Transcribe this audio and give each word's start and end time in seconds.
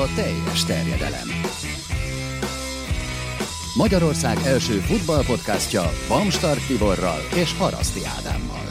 a 0.00 0.14
teljes 0.14 0.64
terjedelem. 0.64 1.28
Magyarország 3.76 4.36
első 4.46 4.72
futballpodcastja 4.72 5.82
Bamstart 6.08 6.66
Tiborral 6.66 7.18
és 7.34 7.56
Haraszti 7.58 8.00
Ádámmal. 8.18 8.64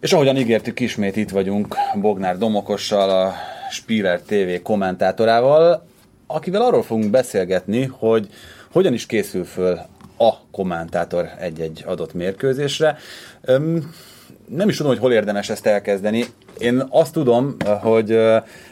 És 0.00 0.12
ahogyan 0.12 0.36
ígértük, 0.36 0.80
ismét 0.80 1.16
itt 1.16 1.30
vagyunk 1.30 1.76
Bognár 2.00 2.38
Domokossal, 2.38 3.10
a 3.10 3.34
Spiller 3.70 4.20
TV 4.20 4.62
kommentátorával, 4.62 5.86
akivel 6.26 6.62
arról 6.62 6.82
fogunk 6.82 7.10
beszélgetni, 7.10 7.84
hogy 7.84 8.28
hogyan 8.72 8.92
is 8.92 9.06
készül 9.06 9.44
föl 9.44 9.80
a 10.16 10.32
kommentátor 10.50 11.28
egy-egy 11.38 11.82
adott 11.86 12.12
mérkőzésre. 12.12 12.98
Öm, 13.40 13.92
nem 14.56 14.68
is 14.68 14.76
tudom, 14.76 14.92
hogy 14.92 15.00
hol 15.00 15.12
érdemes 15.12 15.50
ezt 15.50 15.66
elkezdeni. 15.66 16.24
Én 16.58 16.84
azt 16.90 17.12
tudom, 17.12 17.56
hogy 17.80 18.18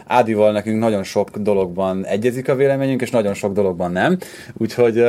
Ádival 0.07 0.53
nekünk 0.53 0.79
nagyon 0.79 1.03
sok 1.03 1.37
dologban 1.37 2.07
egyezik 2.07 2.49
a 2.49 2.55
véleményünk, 2.55 3.01
és 3.01 3.11
nagyon 3.11 3.35
sok 3.35 3.53
dologban 3.53 3.93
nem. 3.93 4.19
Úgyhogy 4.53 5.05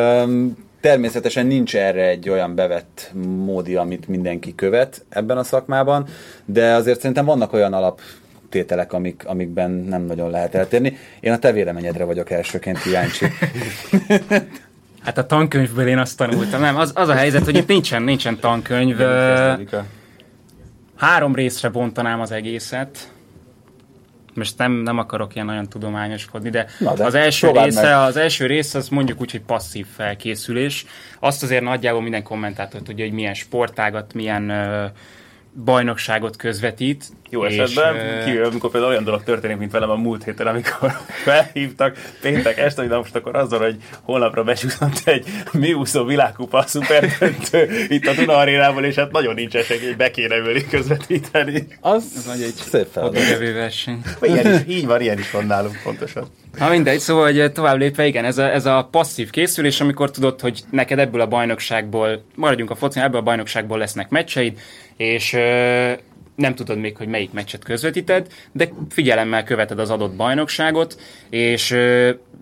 természetesen 0.82 1.46
nincs 1.46 1.76
erre 1.76 2.08
egy 2.08 2.30
olyan 2.30 2.56
bevett 2.56 3.12
módi, 3.46 3.76
amit 3.76 4.08
mindenki 4.08 4.56
követ 4.56 5.06
ebben 5.10 5.38
a 5.38 5.44
szakmában, 5.44 6.06
de 6.46 6.74
azért 6.74 7.00
szerintem 7.00 7.26
vannak 7.26 7.54
olyan 7.54 7.74
alap 7.74 8.02
tételek, 8.50 8.94
amik, 8.94 9.24
amikben 9.26 9.72
nem 9.72 10.02
nagyon 10.02 10.30
lehet 10.30 10.56
eltérni. 10.56 10.98
Én 11.20 11.32
a 11.32 11.40
te 11.40 11.52
véleményedre 11.52 12.04
vagyok 12.04 12.30
elsőként 12.30 12.82
kíváncsi. 12.82 13.26
Hát 15.04 15.18
a 15.18 15.26
tankönyvből 15.26 15.88
én 15.88 15.98
azt 15.98 16.18
tanultam. 16.18 16.62
Nem, 16.62 16.78
az, 16.78 16.92
az 16.96 17.10
a 17.10 17.14
helyzet, 17.14 17.44
hogy 17.44 17.56
itt 17.56 17.68
nincsen, 17.68 18.04
nincsen 18.04 18.40
tankönyv. 18.40 18.98
Három 21.02 21.36
részre 21.36 21.70
bontanám 21.70 22.20
az 22.22 22.32
egészet. 22.32 23.12
Most 24.34 24.58
nem, 24.58 24.72
nem 24.72 24.98
akarok 24.98 25.36
ilyen 25.36 25.48
nagyon 25.48 25.70
tudományoskodni, 25.70 26.50
de, 26.50 26.68
Na 26.80 26.94
de 26.94 27.06
az, 27.06 27.14
első 27.14 27.52
része, 27.52 27.98
az 27.98 28.16
első 28.16 28.46
rész 28.46 28.74
az 28.74 28.90
mondjuk 28.90 29.22
úgy, 29.22 29.32
hogy 29.32 29.42
passzív 29.42 29.86
felkészülés. 29.96 30.86
Azt 31.20 31.44
azért 31.44 31.64
nagyjából 31.64 32.02
minden 32.02 32.24
kommentátor 32.24 32.82
tudja, 32.82 33.06
hogy 33.06 33.14
milyen 33.14 33.34
sportágat, 33.34 34.14
milyen 34.14 34.50
uh, 34.50 34.92
bajnokságot 35.54 36.36
közvetít. 36.36 37.06
Jó 37.30 37.46
és, 37.46 37.58
esetben, 37.58 37.96
uh, 37.96 38.26
kívül, 38.26 38.44
amikor 38.44 38.72
például 38.72 38.92
olyan 38.92 39.04
dolog 39.04 39.24
történik, 39.24 39.58
mint 39.58 39.72
velem 39.72 39.90
a 39.90 39.96
múlt 39.96 40.24
héten, 40.24 40.48
amikor 40.48 40.92
felhívtak 41.26 41.98
péntek 42.22 42.58
este, 42.58 42.82
hogy 42.82 42.92
most 42.92 43.16
akkor 43.16 43.36
azzal, 43.36 43.60
hogy 43.60 43.76
holnapra 44.02 44.44
besúszott 44.44 45.02
egy 45.04 45.26
úszó 45.74 46.06
világkupa 46.06 46.64
szupertentő 46.68 47.86
itt 47.88 48.08
a 48.08 48.14
Duna 48.14 48.36
arénával, 48.36 48.84
és 48.84 48.96
hát 48.96 49.12
nagyon 49.12 49.34
nincs 49.34 49.56
esély, 49.56 49.78
hogy 49.86 49.96
be 49.96 50.12
kéne 50.12 50.38
ülni 50.38 50.66
közvetíteni. 50.68 51.68
Az, 51.80 52.04
az 52.16 52.26
nagy 52.26 52.42
egy 52.42 52.54
szép 52.54 52.88
feladat. 52.92 53.38
verseny. 53.38 54.02
Ilyen 54.22 54.54
is, 54.54 54.76
így 54.76 54.86
van, 54.86 55.02
ilyen 55.02 55.18
is 55.18 55.32
van 55.32 55.46
nálunk 55.46 55.80
pontosan. 55.84 56.28
Ha 56.60 56.70
mindegy, 56.70 57.00
szóval 57.00 57.24
hogy 57.24 57.52
tovább 57.52 57.78
lépve, 57.78 58.06
igen, 58.06 58.26
ez 58.26 58.38
a, 58.38 58.54
ez 58.54 58.66
a 58.66 58.88
passzív 58.92 59.30
készülés, 59.30 59.82
amikor 59.82 60.12
tudod, 60.12 60.42
hogy 60.42 60.64
neked 60.70 61.00
ebből 61.00 61.22
a 61.22 61.28
bajnokságból, 61.28 62.24
maradjunk 62.36 62.72
a 62.72 62.76
foci, 62.76 63.00
ebből 63.00 63.20
a 63.20 63.24
bajnokságból 63.24 63.78
lesznek 63.78 64.10
meccseid, 64.10 64.60
és 65.02 65.32
nem 66.36 66.56
tudod 66.56 66.78
még, 66.78 66.98
hogy 66.98 67.08
melyik 67.08 67.32
meccset 67.32 67.64
közvetíted, 67.64 68.28
de 68.52 68.70
figyelemmel 68.90 69.44
követed 69.44 69.80
az 69.80 69.90
adott 69.90 70.14
bajnokságot, 70.14 71.02
és 71.30 71.76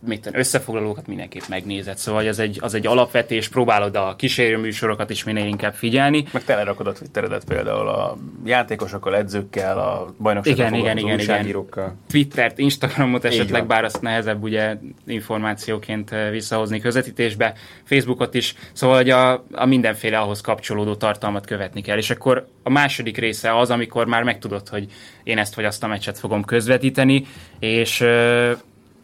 mit 0.08 0.30
összefoglalókat 0.33 1.08
mindenképp 1.08 1.47
megnézed. 1.50 1.97
Szóval 1.97 2.28
az 2.28 2.39
egy, 2.39 2.58
az 2.61 2.73
egy 2.73 2.88
alapvetés, 2.88 3.47
próbálod 3.47 3.95
a 3.95 4.16
kísérőműsorokat 4.17 5.09
is 5.09 5.23
minél 5.23 5.45
inkább 5.45 5.73
figyelni. 5.73 6.25
Meg 6.31 6.44
telerakod 6.44 6.88
a 6.88 6.92
Twitteredet 6.92 7.43
például 7.45 7.87
a 7.87 8.17
játékosokkal, 8.45 9.15
edzőkkel, 9.15 9.80
a 9.80 10.14
bajnokságokkal, 10.21 10.73
igen, 10.73 10.98
igen, 10.98 11.20
igen, 11.20 11.43
igen. 11.43 11.98
Twittert, 12.10 12.58
Instagramot 12.58 13.26
esetleg, 13.26 13.65
bár 13.65 13.83
azt 13.83 14.02
nehezebb 14.02 14.43
ugye 14.43 14.77
információként 15.08 16.16
visszahozni 16.31 16.80
közvetítésbe, 16.80 17.54
Facebookot 17.83 18.33
is, 18.33 18.55
szóval 18.73 18.95
hogy 18.95 19.10
a, 19.10 19.45
a 19.52 19.66
mindenféle 19.66 20.20
ahhoz 20.20 20.42
kapcsolódó 20.42 20.95
tartalmat 20.95 21.45
követni 21.45 21.81
kell. 21.81 21.98
És 21.98 22.10
akkor 22.10 22.48
a 22.64 22.70
második 22.70 23.17
része 23.17 23.58
az, 23.58 23.70
amikor 23.70 24.05
már 24.05 24.23
megtudod, 24.23 24.67
hogy 24.67 24.87
én 25.23 25.37
ezt 25.37 25.55
vagy 25.55 25.66
azt 25.66 25.83
a 25.83 25.87
meccset 25.87 26.20
fogom 26.20 26.43
közvetíteni, 26.43 27.26
és 27.60 28.04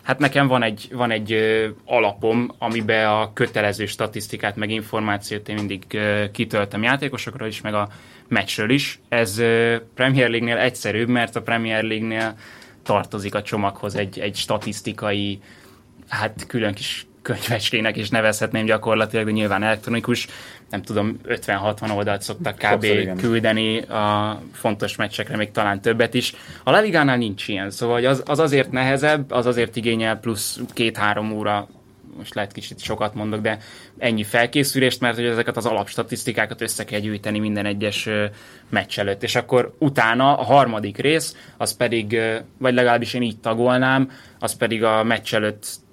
Hát 0.05 0.19
nekem 0.19 0.47
van 0.47 0.63
egy, 0.63 0.88
van 0.91 1.11
egy 1.11 1.31
ö, 1.31 1.67
alapom, 1.85 2.51
amiben 2.57 3.07
a 3.07 3.33
kötelező 3.33 3.85
statisztikát, 3.85 4.55
meg 4.55 4.69
információt 4.69 5.49
én 5.49 5.55
mindig 5.55 5.83
ö, 5.93 6.25
kitöltem 6.31 6.83
játékosokról 6.83 7.47
is, 7.47 7.61
meg 7.61 7.73
a 7.73 7.89
meccsről 8.27 8.69
is. 8.69 8.99
Ez 9.09 9.38
ö, 9.38 9.75
Premier 9.95 10.29
League-nél 10.29 10.57
egyszerűbb, 10.57 11.07
mert 11.07 11.35
a 11.35 11.41
Premier 11.41 11.83
League-nél 11.83 12.35
tartozik 12.83 13.35
a 13.35 13.41
csomaghoz 13.41 13.95
egy, 13.95 14.19
egy 14.19 14.35
statisztikai, 14.35 15.39
hát 16.07 16.45
külön 16.47 16.73
kis 16.73 17.05
könyvecskének 17.25 17.97
is 17.97 18.09
nevezhetném 18.09 18.66
gyakorlatilag, 18.66 19.25
de 19.25 19.31
nyilván 19.31 19.63
elektronikus, 19.63 20.28
nem 20.69 20.81
tudom, 20.81 21.19
50-60 21.28 21.96
oldalt 21.96 22.22
szoktak 22.22 22.58
kb. 22.58 22.86
Küldeni 23.18 23.80
a 23.81 24.41
fontos 24.53 24.96
meccsekre, 24.96 25.36
még 25.38 25.52
talán 25.52 25.81
többet 25.81 26.13
is. 26.13 26.34
A 26.63 26.72
Leligánál 26.72 27.18
nincs 27.18 27.47
ilyen, 27.47 27.72
szóval 27.72 28.06
az, 28.06 28.24
az 28.25 28.40
azért 28.40 28.72
nehezebb, 28.72 29.31
az 29.31 29.46
azért 29.46 29.75
igényel 29.75 30.19
plusz 30.19 30.59
két-három 30.74 31.31
óra 31.31 31.68
most 32.18 32.34
lehet 32.34 32.52
kicsit 32.52 32.80
sokat 32.80 33.13
mondok, 33.13 33.42
de 33.42 33.57
ennyi 33.97 34.24
felkészülést, 34.24 35.00
mert 35.00 35.16
hogy 35.16 35.25
ezeket 35.25 35.57
az 35.57 35.66
alapstatisztikákat 35.66 36.62
össze 36.62 36.84
kell 36.84 37.00
gyűjteni 37.00 37.40
minden 37.40 37.66
egyes 37.66 38.09
meccs 38.69 39.00
előtt. 39.00 39.24
És 39.24 39.36
akkor 39.36 39.75
utána 39.80 40.38
a 40.38 40.44
harmadik 40.44 40.97
rész, 40.97 41.36
az 41.57 41.78
pedig, 41.78 42.19
vagy 42.57 42.74
legalábbis 42.74 43.13
én 43.13 43.22
így 43.22 43.40
tagolnám, 43.40 44.12
az 44.40 44.56
pedig 44.56 44.84
a 44.84 45.03
meccs 45.03 45.34
előtt 45.34 45.84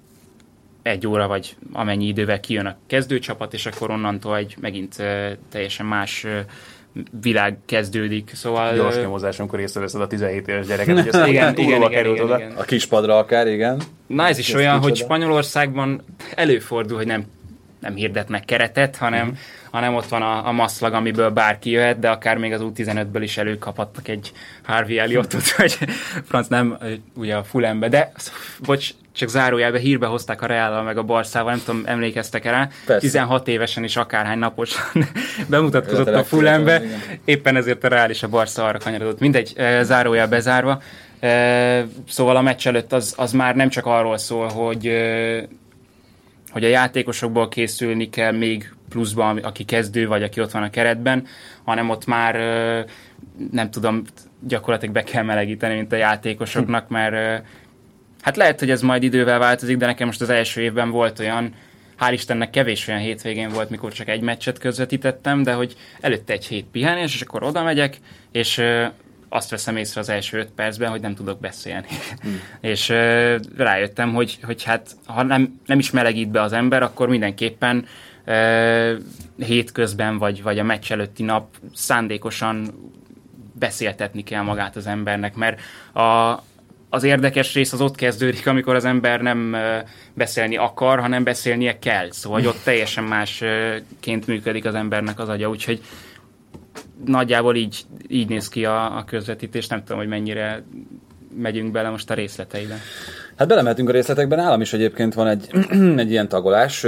egy 0.83 1.07
óra, 1.07 1.27
vagy 1.27 1.55
amennyi 1.71 2.07
idővel 2.07 2.39
kijön 2.39 2.65
a 2.65 2.75
kezdőcsapat, 2.87 3.53
és 3.53 3.65
akkor 3.65 3.91
onnantól 3.91 4.37
egy 4.37 4.55
megint 4.61 4.95
teljesen 5.51 5.85
más 5.85 6.25
világ 7.21 7.57
kezdődik. 7.65 8.31
Szóval... 8.33 8.75
Gyors 8.75 8.95
nyomozás, 8.95 9.39
amikor 9.39 9.59
észreveszed 9.59 10.01
a 10.01 10.07
17 10.07 10.47
éves 10.47 10.67
gyereket, 10.67 10.97
hogy 10.97 11.07
ezt 11.13 11.27
igen, 11.27 11.57
igen, 11.57 11.77
igen, 11.77 11.89
került 11.89 12.15
igen, 12.15 12.25
oda. 12.25 12.37
Igen. 12.37 12.51
A 12.51 12.63
kispadra 12.63 13.17
akár, 13.17 13.47
igen. 13.47 13.81
Na 14.07 14.27
ez 14.27 14.37
is 14.37 14.49
ez 14.49 14.55
olyan, 14.55 14.79
hogy 14.79 14.95
Spanyolországban 14.95 16.03
előfordul, 16.35 16.97
hogy 16.97 17.07
nem 17.07 17.25
nem 17.83 17.95
hirdetnek 17.95 18.45
keretet, 18.45 18.95
hanem, 18.95 19.21
uh-huh. 19.21 19.37
hanem 19.71 19.95
ott 19.95 20.07
van 20.07 20.21
a, 20.21 20.47
a 20.47 20.51
maszlag, 20.51 20.93
amiből 20.93 21.29
bárki 21.29 21.69
jöhet, 21.69 21.99
de 21.99 22.09
akár 22.09 22.37
még 22.37 22.53
az 22.53 22.61
U15-ből 22.63 23.19
is 23.21 23.37
előkaphattak 23.37 24.07
egy 24.07 24.31
Harvey 24.63 24.99
Elliotot, 24.99 25.51
vagy 25.57 25.77
franc 26.25 26.47
nem, 26.47 26.77
ugye 27.15 27.35
a 27.35 27.43
Fulembe, 27.43 27.89
de 27.89 28.11
bocs, 28.59 28.93
csak 29.13 29.29
zárójelbe 29.29 29.79
hírbe 29.79 30.05
hozták 30.05 30.41
a 30.41 30.45
Real 30.45 30.83
meg 30.83 30.97
a 30.97 31.03
Barszával, 31.03 31.51
nem 31.51 31.61
tudom, 31.65 31.81
emlékeztek 31.85 32.43
rá, 32.43 32.69
Persze. 32.85 33.07
16 33.07 33.47
évesen 33.47 33.83
is 33.83 33.95
akárhány 33.95 34.37
naposan 34.37 34.85
bemutatkozott 35.49 36.07
a 36.07 36.23
Fulembe, 36.23 36.81
éppen 37.25 37.55
ezért 37.55 37.83
a 37.83 37.87
Real 37.87 38.09
és 38.09 38.23
a 38.23 38.27
Barca 38.27 38.65
arra 38.65 38.77
kanyarodott. 38.77 39.19
Mindegy, 39.19 39.53
zárójel 39.81 40.27
bezárva. 40.27 40.81
Szóval 42.07 42.35
a 42.35 42.41
meccs 42.41 42.67
előtt 42.67 42.93
az, 42.93 43.13
az 43.17 43.31
már 43.31 43.55
nem 43.55 43.69
csak 43.69 43.85
arról 43.85 44.17
szól, 44.17 44.47
hogy 44.47 44.91
hogy 46.51 46.63
a 46.63 46.67
játékosokból 46.67 47.47
készülni 47.47 48.09
kell 48.09 48.31
még 48.31 48.73
pluszban, 48.89 49.37
aki 49.37 49.63
kezdő, 49.63 50.07
vagy 50.07 50.23
aki 50.23 50.41
ott 50.41 50.51
van 50.51 50.63
a 50.63 50.69
keretben, 50.69 51.25
hanem 51.63 51.89
ott 51.89 52.05
már 52.05 52.35
nem 53.51 53.71
tudom, 53.71 54.01
gyakorlatilag 54.39 54.93
be 54.93 55.03
kell 55.03 55.23
melegíteni, 55.23 55.75
mint 55.75 55.93
a 55.93 55.95
játékosoknak, 55.95 56.89
mert 56.89 57.43
hát 58.23 58.37
lehet, 58.37 58.59
hogy 58.59 58.69
ez 58.69 58.81
majd 58.81 59.03
idővel 59.03 59.39
változik, 59.39 59.77
de 59.77 59.85
nekem 59.85 60.07
most 60.07 60.21
az 60.21 60.29
első 60.29 60.61
évben 60.61 60.89
volt 60.89 61.19
olyan, 61.19 61.53
hál' 61.99 62.11
Istennek 62.11 62.49
kevés 62.49 62.87
olyan 62.87 62.99
hétvégén 62.99 63.49
volt, 63.49 63.69
mikor 63.69 63.93
csak 63.93 64.07
egy 64.07 64.21
meccset 64.21 64.57
közvetítettem, 64.57 65.43
de 65.43 65.53
hogy 65.53 65.75
előtte 66.01 66.33
egy 66.33 66.45
hét 66.45 66.65
pihenés, 66.71 67.13
és 67.13 67.21
akkor 67.21 67.43
oda 67.43 67.63
megyek, 67.63 67.97
és 68.31 68.61
azt 69.29 69.49
veszem 69.49 69.77
észre 69.77 70.01
az 70.01 70.09
első 70.09 70.37
öt 70.37 70.51
percben, 70.55 70.89
hogy 70.89 71.01
nem 71.01 71.15
tudok 71.15 71.39
beszélni. 71.39 71.87
Hmm. 72.21 72.41
és 72.71 72.89
rájöttem, 73.57 74.13
hogy, 74.13 74.37
hogy 74.43 74.63
hát 74.63 74.95
ha 75.05 75.23
nem, 75.23 75.59
nem 75.65 75.79
is 75.79 75.91
melegít 75.91 76.29
be 76.29 76.41
az 76.41 76.53
ember, 76.53 76.83
akkor 76.83 77.07
mindenképpen 77.07 77.85
uh, 78.27 78.91
hétközben, 79.37 80.17
vagy, 80.17 80.43
vagy 80.43 80.59
a 80.59 80.63
meccs 80.63 80.91
előtti 80.91 81.23
nap 81.23 81.55
szándékosan 81.73 82.73
beszéltetni 83.59 84.23
kell 84.23 84.41
magát 84.41 84.75
az 84.75 84.87
embernek, 84.87 85.35
mert 85.35 85.61
a, 85.93 86.43
az 86.93 87.03
érdekes 87.03 87.53
rész 87.53 87.73
az 87.73 87.81
ott 87.81 87.95
kezdődik, 87.95 88.47
amikor 88.47 88.75
az 88.75 88.85
ember 88.85 89.21
nem 89.21 89.55
beszélni 90.13 90.57
akar, 90.57 90.99
hanem 90.99 91.23
beszélnie 91.23 91.79
kell. 91.79 92.11
Szóval 92.11 92.39
hogy 92.39 92.47
ott 92.47 92.63
teljesen 92.63 93.03
másként 93.03 94.27
működik 94.27 94.65
az 94.65 94.75
embernek 94.75 95.19
az 95.19 95.29
agya, 95.29 95.49
úgyhogy 95.49 95.81
nagyjából 97.05 97.55
így, 97.55 97.81
így 98.07 98.29
néz 98.29 98.49
ki 98.49 98.65
a, 98.65 98.97
a 98.97 99.03
közvetítés, 99.03 99.67
nem 99.67 99.79
tudom, 99.79 99.97
hogy 99.97 100.07
mennyire 100.07 100.63
megyünk 101.37 101.71
bele 101.71 101.89
most 101.89 102.09
a 102.09 102.13
részleteibe. 102.13 102.77
Hát 103.35 103.47
belemetünk 103.47 103.89
a 103.89 103.91
részletekben, 103.91 104.37
nálam 104.37 104.61
is 104.61 104.73
egyébként 104.73 105.13
van 105.13 105.27
egy, 105.27 105.49
egy 106.03 106.11
ilyen 106.11 106.27
tagolás. 106.27 106.85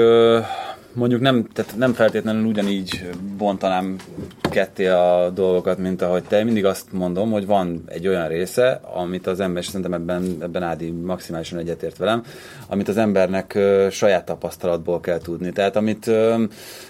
Mondjuk 0.95 1.21
nem, 1.21 1.47
tehát 1.53 1.77
nem 1.77 1.93
feltétlenül 1.93 2.45
ugyanígy 2.45 3.09
bontanám 3.37 3.95
ketté 4.41 4.87
a 4.87 5.31
dolgokat, 5.33 5.77
mint 5.77 6.01
ahogy 6.01 6.23
te. 6.23 6.43
Mindig 6.43 6.65
azt 6.65 6.91
mondom, 6.91 7.31
hogy 7.31 7.45
van 7.45 7.83
egy 7.85 8.07
olyan 8.07 8.27
része, 8.27 8.81
amit 8.95 9.27
az 9.27 9.39
ember, 9.39 9.61
és 9.61 9.67
szerintem 9.67 9.93
ebben, 9.93 10.37
ebben 10.41 10.63
Ádi 10.63 10.91
maximálisan 10.91 11.59
egyetért 11.59 11.97
velem, 11.97 12.23
amit 12.67 12.87
az 12.87 12.97
embernek 12.97 13.53
uh, 13.55 13.89
saját 13.89 14.25
tapasztalatból 14.25 14.99
kell 14.99 15.19
tudni. 15.19 15.51
Tehát 15.51 15.75
amit, 15.75 16.07
uh, 16.07 16.41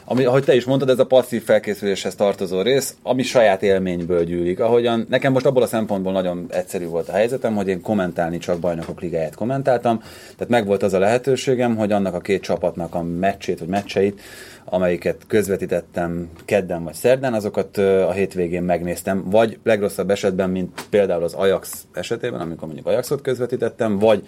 ami, 0.05 0.25
ahogy 0.25 0.43
te 0.43 0.55
is 0.55 0.65
mondtad, 0.65 0.89
ez 0.89 0.99
a 0.99 1.05
passzív 1.05 1.43
felkészüléshez 1.43 2.15
tartozó 2.15 2.61
rész, 2.61 2.95
ami 3.03 3.23
saját 3.23 3.63
élményből 3.63 4.23
gyűlik. 4.23 4.59
Ahogyan 4.59 5.05
nekem 5.09 5.31
most 5.31 5.45
abból 5.45 5.63
a 5.63 5.67
szempontból 5.67 6.11
nagyon 6.11 6.45
egyszerű 6.49 6.85
volt 6.85 7.09
a 7.09 7.13
helyzetem, 7.13 7.55
hogy 7.55 7.67
én 7.67 7.81
kommentálni 7.81 8.37
csak 8.37 8.59
bajnokok 8.59 9.01
ligáját 9.01 9.35
kommentáltam, 9.35 9.99
tehát 10.37 10.47
megvolt 10.47 10.83
az 10.83 10.93
a 10.93 10.99
lehetőségem, 10.99 11.75
hogy 11.75 11.91
annak 11.91 12.13
a 12.13 12.19
két 12.19 12.41
csapatnak 12.41 12.95
a 12.95 13.01
meccsét 13.01 13.59
vagy 13.59 13.67
meccseit, 13.95 14.21
amelyiket 14.65 15.23
közvetítettem 15.27 16.29
kedden 16.45 16.83
vagy 16.83 16.93
szerdán, 16.93 17.33
azokat 17.33 17.77
a 17.77 18.11
hétvégén 18.11 18.63
megnéztem, 18.63 19.29
vagy 19.29 19.59
legrosszabb 19.63 20.09
esetben, 20.09 20.49
mint 20.49 20.87
például 20.89 21.23
az 21.23 21.33
Ajax 21.33 21.85
esetében, 21.93 22.39
amikor 22.39 22.65
mondjuk 22.65 22.87
Ajaxot 22.87 23.21
közvetítettem, 23.21 23.99
vagy 23.99 24.27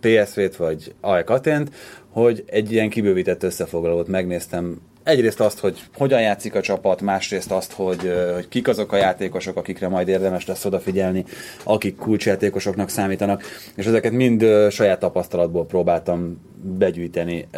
PSV-t, 0.00 0.56
vagy 0.56 0.94
AEK 1.00 1.30
Atént, 1.30 1.70
hogy 2.10 2.44
egy 2.46 2.72
ilyen 2.72 2.90
kibővített 2.90 3.42
összefoglalót 3.42 4.08
megnéztem 4.08 4.80
egyrészt 5.04 5.40
azt, 5.40 5.58
hogy 5.58 5.80
hogyan 5.94 6.20
játszik 6.20 6.54
a 6.54 6.60
csapat, 6.60 7.00
másrészt 7.00 7.50
azt, 7.52 7.72
hogy, 7.72 8.12
hogy 8.34 8.48
kik 8.48 8.68
azok 8.68 8.92
a 8.92 8.96
játékosok, 8.96 9.56
akikre 9.56 9.88
majd 9.88 10.08
érdemes 10.08 10.46
lesz 10.46 10.64
odafigyelni, 10.64 11.24
akik 11.64 11.96
kulcsjátékosoknak 11.96 12.88
számítanak, 12.88 13.42
és 13.76 13.86
ezeket 13.86 14.12
mind 14.12 14.44
saját 14.70 14.98
tapasztalatból 14.98 15.66
próbáltam 15.66 16.40
begyűjteni, 16.62 17.48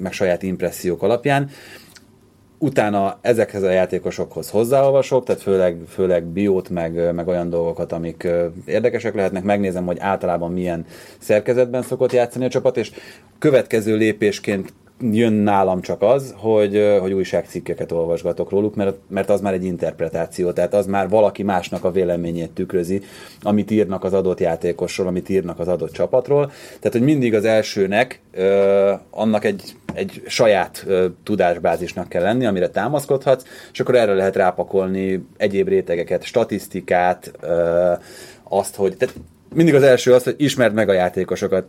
meg 0.00 0.12
saját 0.12 0.42
impressziók 0.42 1.02
alapján. 1.02 1.50
Utána 2.58 3.18
ezekhez 3.20 3.62
a 3.62 3.70
játékosokhoz 3.70 4.50
hozzáolvasok, 4.50 5.24
tehát 5.24 5.42
főleg, 5.42 5.76
főleg 5.88 6.24
biót, 6.24 6.68
meg, 6.68 7.14
meg 7.14 7.28
olyan 7.28 7.50
dolgokat, 7.50 7.92
amik 7.92 8.28
érdekesek 8.66 9.14
lehetnek, 9.14 9.42
megnézem, 9.42 9.86
hogy 9.86 9.98
általában 9.98 10.52
milyen 10.52 10.84
szerkezetben 11.18 11.82
szokott 11.82 12.12
játszani 12.12 12.44
a 12.44 12.48
csapat, 12.48 12.76
és 12.76 12.90
következő 13.38 13.96
lépésként 13.96 14.72
jön 15.00 15.32
nálam 15.32 15.80
csak 15.80 16.02
az, 16.02 16.34
hogy, 16.36 16.96
hogy 17.00 17.12
újságcikkeket 17.12 17.92
olvasgatok 17.92 18.50
róluk, 18.50 18.74
mert, 18.74 18.96
mert 19.08 19.30
az 19.30 19.40
már 19.40 19.52
egy 19.52 19.64
interpretáció, 19.64 20.52
tehát 20.52 20.74
az 20.74 20.86
már 20.86 21.08
valaki 21.08 21.42
másnak 21.42 21.84
a 21.84 21.90
véleményét 21.90 22.50
tükrözi, 22.50 23.00
amit 23.42 23.70
írnak 23.70 24.04
az 24.04 24.12
adott 24.12 24.40
játékosról, 24.40 25.06
amit 25.06 25.28
írnak 25.28 25.58
az 25.58 25.68
adott 25.68 25.92
csapatról. 25.92 26.46
Tehát, 26.66 26.92
hogy 26.92 27.02
mindig 27.02 27.34
az 27.34 27.44
elsőnek 27.44 28.20
ö, 28.32 28.92
annak 29.10 29.44
egy, 29.44 29.62
egy 29.94 30.22
saját 30.26 30.84
ö, 30.86 31.06
tudásbázisnak 31.22 32.08
kell 32.08 32.22
lenni, 32.22 32.46
amire 32.46 32.68
támaszkodhatsz, 32.68 33.44
és 33.72 33.80
akkor 33.80 33.94
erre 33.94 34.14
lehet 34.14 34.36
rápakolni 34.36 35.26
egyéb 35.36 35.68
rétegeket, 35.68 36.22
statisztikát, 36.22 37.32
ö, 37.40 37.92
azt, 38.48 38.74
hogy 38.74 38.96
tehát 38.96 39.14
mindig 39.54 39.74
az 39.74 39.82
első 39.82 40.14
az, 40.14 40.24
hogy 40.24 40.34
ismerd 40.38 40.74
meg 40.74 40.88
a 40.88 40.92
játékosokat, 40.92 41.68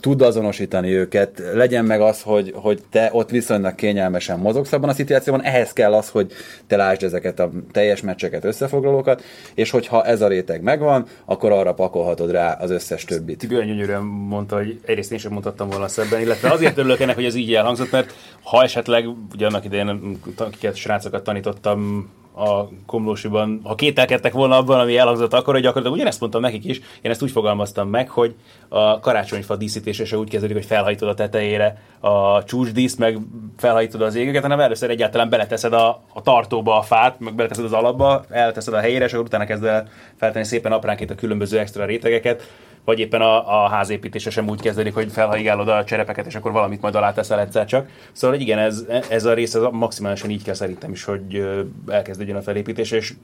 tudd 0.00 0.22
azonosítani 0.22 0.90
őket, 0.90 1.42
legyen 1.54 1.84
meg 1.84 2.00
az, 2.00 2.22
hogy, 2.22 2.52
hogy 2.54 2.82
te 2.90 3.08
ott 3.12 3.30
viszonylag 3.30 3.74
kényelmesen 3.74 4.38
mozogsz 4.38 4.72
abban 4.72 4.88
a 4.88 4.92
szituációban, 4.92 5.42
ehhez 5.42 5.72
kell 5.72 5.94
az, 5.94 6.08
hogy 6.08 6.32
te 6.66 6.76
lásd 6.76 7.02
ezeket 7.02 7.40
a 7.40 7.50
teljes 7.72 8.00
meccseket, 8.00 8.44
összefoglalókat, 8.44 9.22
és 9.54 9.70
hogyha 9.70 10.04
ez 10.04 10.20
a 10.20 10.28
réteg 10.28 10.62
megvan, 10.62 11.06
akkor 11.24 11.52
arra 11.52 11.74
pakolhatod 11.74 12.30
rá 12.30 12.52
az 12.52 12.70
összes 12.70 13.04
többit. 13.04 13.38
Tibi 13.38 13.54
olyan 13.54 13.66
gyönyörűen 13.66 14.02
mondta, 14.02 14.56
hogy 14.56 14.80
egyrészt 14.84 15.12
én 15.12 15.18
sem 15.18 15.32
mondhattam 15.32 15.68
volna 15.68 15.88
szebben, 15.88 16.20
illetve 16.20 16.50
azért 16.50 16.78
örülök 16.78 17.00
ennek, 17.00 17.14
hogy 17.14 17.24
ez 17.24 17.34
így 17.34 17.54
elhangzott, 17.54 17.90
mert 17.90 18.14
ha 18.42 18.62
esetleg, 18.62 19.08
ugye 19.34 19.46
annak 19.46 19.64
idején 19.64 20.18
akiket 20.36 20.74
srácokat 20.74 21.24
tanítottam 21.24 22.10
a 22.34 22.68
Komlósiban, 22.86 23.60
ha 23.64 23.74
kételkedtek 23.74 24.32
volna 24.32 24.56
abban, 24.56 24.80
ami 24.80 24.96
elhangzott 24.96 25.32
akkor, 25.32 25.54
hogy 25.54 25.62
gyakorlatilag 25.62 25.96
ugyanezt 25.96 26.20
mondtam 26.20 26.40
nekik 26.40 26.64
is, 26.64 26.80
én 27.00 27.10
ezt 27.10 27.22
úgy 27.22 27.30
fogalmaztam 27.30 27.88
meg, 27.88 28.08
hogy 28.08 28.34
a 28.68 29.00
karácsonyfa 29.00 29.56
díszítése 29.56 30.04
se 30.04 30.18
úgy 30.18 30.30
kezdődik, 30.30 30.56
hogy 30.56 30.66
felhajtod 30.66 31.08
a 31.08 31.14
tetejére 31.14 31.82
a 32.00 32.44
csúcsdíszt, 32.44 32.98
meg 32.98 33.18
felhajtod 33.56 34.02
az 34.02 34.14
égeket, 34.14 34.42
hanem 34.42 34.60
először 34.60 34.90
egyáltalán 34.90 35.28
beleteszed 35.28 35.72
a, 35.72 36.02
a 36.14 36.22
tartóba 36.22 36.78
a 36.78 36.82
fát, 36.82 37.20
meg 37.20 37.34
beleteszed 37.34 37.64
az 37.64 37.72
alapba, 37.72 38.24
elteszed 38.28 38.74
a 38.74 38.80
helyére, 38.80 39.04
és 39.04 39.12
akkor 39.12 39.24
utána 39.24 39.44
kezd 39.44 39.64
el 39.64 39.88
feltenni 40.16 40.44
szépen 40.44 40.72
apránként 40.72 41.10
a 41.10 41.14
különböző 41.14 41.58
extra 41.58 41.84
rétegeket 41.84 42.42
vagy 42.84 42.98
éppen 42.98 43.20
a, 43.20 43.64
a 43.64 43.68
házépítése 43.68 44.30
sem 44.30 44.48
úgy 44.48 44.60
kezdődik, 44.60 44.94
hogy 44.94 45.12
felhaigálod 45.12 45.68
a 45.68 45.84
cserepeket, 45.84 46.26
és 46.26 46.34
akkor 46.34 46.52
valamit 46.52 46.80
majd 46.80 46.94
alá 46.94 47.12
teszel 47.12 47.40
egyszer 47.40 47.66
csak. 47.66 47.88
Szóval 48.12 48.40
igen, 48.40 48.58
ez, 48.58 48.84
ez 49.08 49.24
a 49.24 49.34
rész 49.34 49.54
ez 49.54 49.62
maximálisan 49.70 50.30
így 50.30 50.42
kell 50.42 50.54
szerintem 50.54 50.92
is, 50.92 51.04
hogy 51.04 51.46
elkezdődjön 51.86 52.36
a 52.36 52.42
felépítés, 52.42 52.90
és 52.90 53.14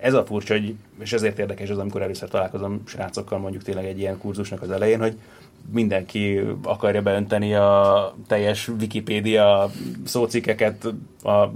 ez 0.00 0.14
a 0.14 0.24
furcsa, 0.24 0.54
hogy, 0.54 0.74
és 0.98 1.12
ezért 1.12 1.38
érdekes 1.38 1.70
az, 1.70 1.78
amikor 1.78 2.02
először 2.02 2.28
találkozom 2.28 2.82
srácokkal 2.86 3.38
mondjuk 3.38 3.62
tényleg 3.62 3.84
egy 3.84 3.98
ilyen 3.98 4.18
kurzusnak 4.18 4.62
az 4.62 4.70
elején, 4.70 5.00
hogy 5.00 5.16
mindenki 5.72 6.40
akarja 6.62 7.02
beönteni 7.02 7.54
a 7.54 8.14
teljes 8.26 8.68
Wikipédia 8.68 9.70
szócikkeket 10.04 10.86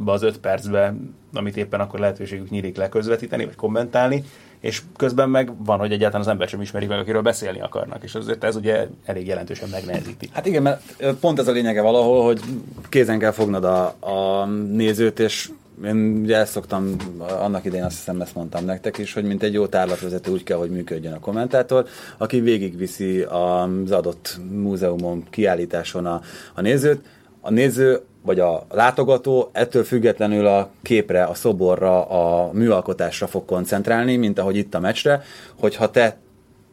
az 0.05 0.23
öt 0.23 0.39
percbe, 0.39 0.95
amit 1.33 1.57
éppen 1.57 1.81
akkor 1.81 2.01
lehetőségük 2.01 2.51
nyílik 2.51 2.77
leközvetíteni, 2.77 3.45
vagy 3.45 3.55
kommentálni, 3.55 4.25
és 4.61 4.83
közben 4.97 5.31
meg 5.31 5.65
van, 5.65 5.79
hogy 5.79 5.93
egyáltalán 5.93 6.27
az 6.27 6.33
ember 6.33 6.49
sem 6.49 6.61
ismeri 6.61 6.87
meg, 6.87 6.99
akiről 6.99 7.23
beszélni 7.23 7.61
akarnak, 7.61 8.03
és 8.03 8.15
azért 8.15 8.45
ez 8.45 8.57
ugye 8.57 8.87
elég 9.05 9.27
jelentősen 9.27 9.69
megnehezíti. 9.69 10.29
Hát 10.33 10.47
igen, 10.47 10.63
mert 10.63 10.83
pont 11.21 11.39
ez 11.39 11.49
a 11.49 11.53
lényege 11.53 11.83
valahol, 11.83 12.25
hogy 12.25 12.41
kézen 12.89 13.19
kell 13.19 13.31
fognod 13.31 13.65
a, 13.65 13.85
a 14.01 14.47
nézőt, 14.47 15.19
és 15.19 15.51
én 15.85 16.21
ugye 16.23 16.37
ezt 16.37 16.53
szoktam, 16.53 16.97
annak 17.19 17.65
idején 17.65 17.85
azt 17.85 17.97
hiszem 17.97 18.21
ezt 18.21 18.35
mondtam 18.35 18.65
nektek 18.65 18.99
is, 18.99 19.13
hogy 19.13 19.25
mint 19.25 19.43
egy 19.43 19.53
jó 19.53 19.67
tárlatvezető 19.67 20.31
úgy 20.31 20.43
kell, 20.43 20.57
hogy 20.59 20.71
működjön 20.71 21.13
a 21.13 21.21
kommentátor, 21.21 21.87
aki 22.19 22.41
végigviszi 22.41 23.21
az 23.21 23.91
adott 23.91 24.39
múzeumon, 24.51 25.25
kiállításon 25.31 26.07
a, 26.07 26.21
a 26.55 26.61
nézőt. 26.61 27.05
A 27.41 27.51
néző 27.51 28.01
vagy 28.23 28.41
a 28.41 28.67
látogató 28.71 29.51
ettől 29.53 29.85
függetlenül 29.85 30.47
a 30.47 30.71
képre, 30.83 31.25
a 31.25 31.35
szoborra, 31.35 32.05
a 32.05 32.53
műalkotásra 32.53 33.27
fog 33.27 33.45
koncentrálni, 33.45 34.17
mint 34.17 34.39
ahogy 34.39 34.57
itt 34.57 34.75
a 34.75 34.81
meccsre, 34.81 35.23
hogyha 35.59 35.91
te 35.91 36.17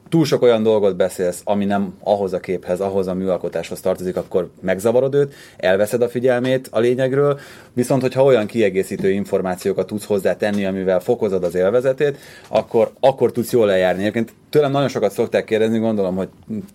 túl 0.09 0.25
sok 0.25 0.41
olyan 0.41 0.63
dolgot 0.63 0.95
beszélsz, 0.95 1.41
ami 1.43 1.65
nem 1.65 1.93
ahhoz 2.03 2.33
a 2.33 2.39
képhez, 2.39 2.79
ahhoz 2.79 3.07
a 3.07 3.13
műalkotáshoz 3.13 3.79
tartozik, 3.79 4.15
akkor 4.15 4.49
megzavarod 4.61 5.13
őt, 5.13 5.33
elveszed 5.57 6.01
a 6.01 6.09
figyelmét 6.09 6.67
a 6.71 6.79
lényegről, 6.79 7.39
viszont 7.73 8.01
hogyha 8.01 8.23
olyan 8.23 8.45
kiegészítő 8.45 9.09
információkat 9.09 9.87
tudsz 9.87 10.05
hozzá 10.05 10.35
tenni, 10.35 10.65
amivel 10.65 10.99
fokozod 10.99 11.43
az 11.43 11.55
élvezetét, 11.55 12.17
akkor, 12.47 12.91
akkor 12.99 13.31
tudsz 13.31 13.51
jól 13.51 13.65
lejárni. 13.65 14.01
Egyébként 14.01 14.33
tőlem 14.49 14.71
nagyon 14.71 14.87
sokat 14.87 15.11
szokták 15.11 15.45
kérdezni, 15.45 15.79
gondolom, 15.79 16.15
hogy 16.15 16.29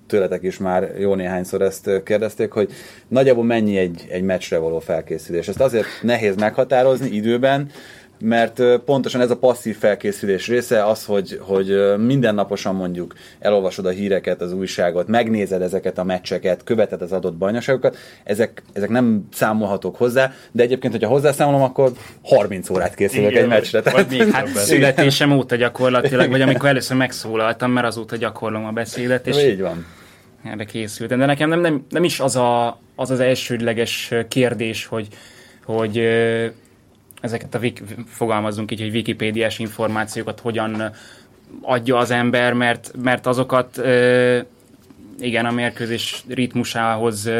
tőletek 0.06 0.42
is 0.42 0.58
már 0.58 0.92
jó 0.98 1.14
néhányszor 1.14 1.62
ezt 1.62 1.90
kérdezték, 2.04 2.52
hogy 2.52 2.70
nagyjából 3.08 3.44
mennyi 3.44 3.76
egy, 3.76 4.06
egy 4.10 4.22
meccsre 4.22 4.58
való 4.58 4.78
felkészülés. 4.78 5.48
Ezt 5.48 5.60
azért 5.60 5.86
nehéz 6.02 6.36
meghatározni 6.36 7.08
időben, 7.08 7.70
mert 8.22 8.62
pontosan 8.84 9.20
ez 9.20 9.30
a 9.30 9.36
passzív 9.36 9.78
felkészülés 9.78 10.48
része 10.48 10.84
az, 10.84 11.04
hogy, 11.04 11.38
hogy 11.42 11.96
mindennaposan 11.98 12.74
mondjuk 12.74 13.14
elolvasod 13.38 13.86
a 13.86 13.90
híreket, 13.90 14.40
az 14.40 14.52
újságot, 14.52 15.08
megnézed 15.08 15.62
ezeket 15.62 15.98
a 15.98 16.04
meccseket, 16.04 16.64
követed 16.64 17.02
az 17.02 17.12
adott 17.12 17.34
bajnokságokat, 17.34 17.96
ezek, 18.24 18.62
ezek 18.72 18.88
nem 18.88 19.28
számolhatók 19.32 19.96
hozzá, 19.96 20.32
de 20.52 20.62
egyébként, 20.62 20.92
hogyha 20.92 21.08
hozzászámolom, 21.08 21.62
akkor 21.62 21.92
30 22.22 22.70
órát 22.70 22.94
készülök 22.94 23.30
Igen, 23.30 23.42
egy 23.42 23.48
meccsre. 23.48 23.80
Tehát, 23.82 24.10
még 24.10 24.30
hát 24.30 24.48
születésem 24.48 25.32
óta 25.32 25.56
gyakorlatilag, 25.56 26.30
vagy 26.30 26.40
amikor 26.40 26.68
először 26.68 26.96
megszólaltam, 26.96 27.70
mert 27.70 27.86
azóta 27.86 28.16
gyakorlom 28.16 28.64
a 28.64 28.70
beszédet. 28.70 29.26
És 29.26 29.42
így 29.42 29.60
van. 29.60 29.86
Erre 30.44 30.64
készültem. 30.64 31.18
De 31.18 31.26
nekem 31.26 31.48
nem, 31.48 31.60
nem, 31.60 31.86
nem 31.88 32.04
is 32.04 32.20
az, 32.20 32.36
a, 32.36 32.80
az 32.96 33.10
az 33.10 33.20
elsődleges 33.20 34.12
kérdés, 34.28 34.86
hogy, 34.86 35.08
hogy 35.64 36.02
ezeket 37.22 37.54
a, 37.54 37.60
fogalmazunk 38.06 38.70
így, 38.70 38.80
hogy 38.80 38.94
wikipédiás 38.94 39.58
információkat 39.58 40.40
hogyan 40.40 40.92
adja 41.60 41.96
az 41.96 42.10
ember, 42.10 42.52
mert, 42.52 42.90
mert 43.02 43.26
azokat 43.26 43.82
igen, 45.18 45.46
a 45.46 45.50
mérkőzés 45.50 46.24
ritmusához 46.28 47.30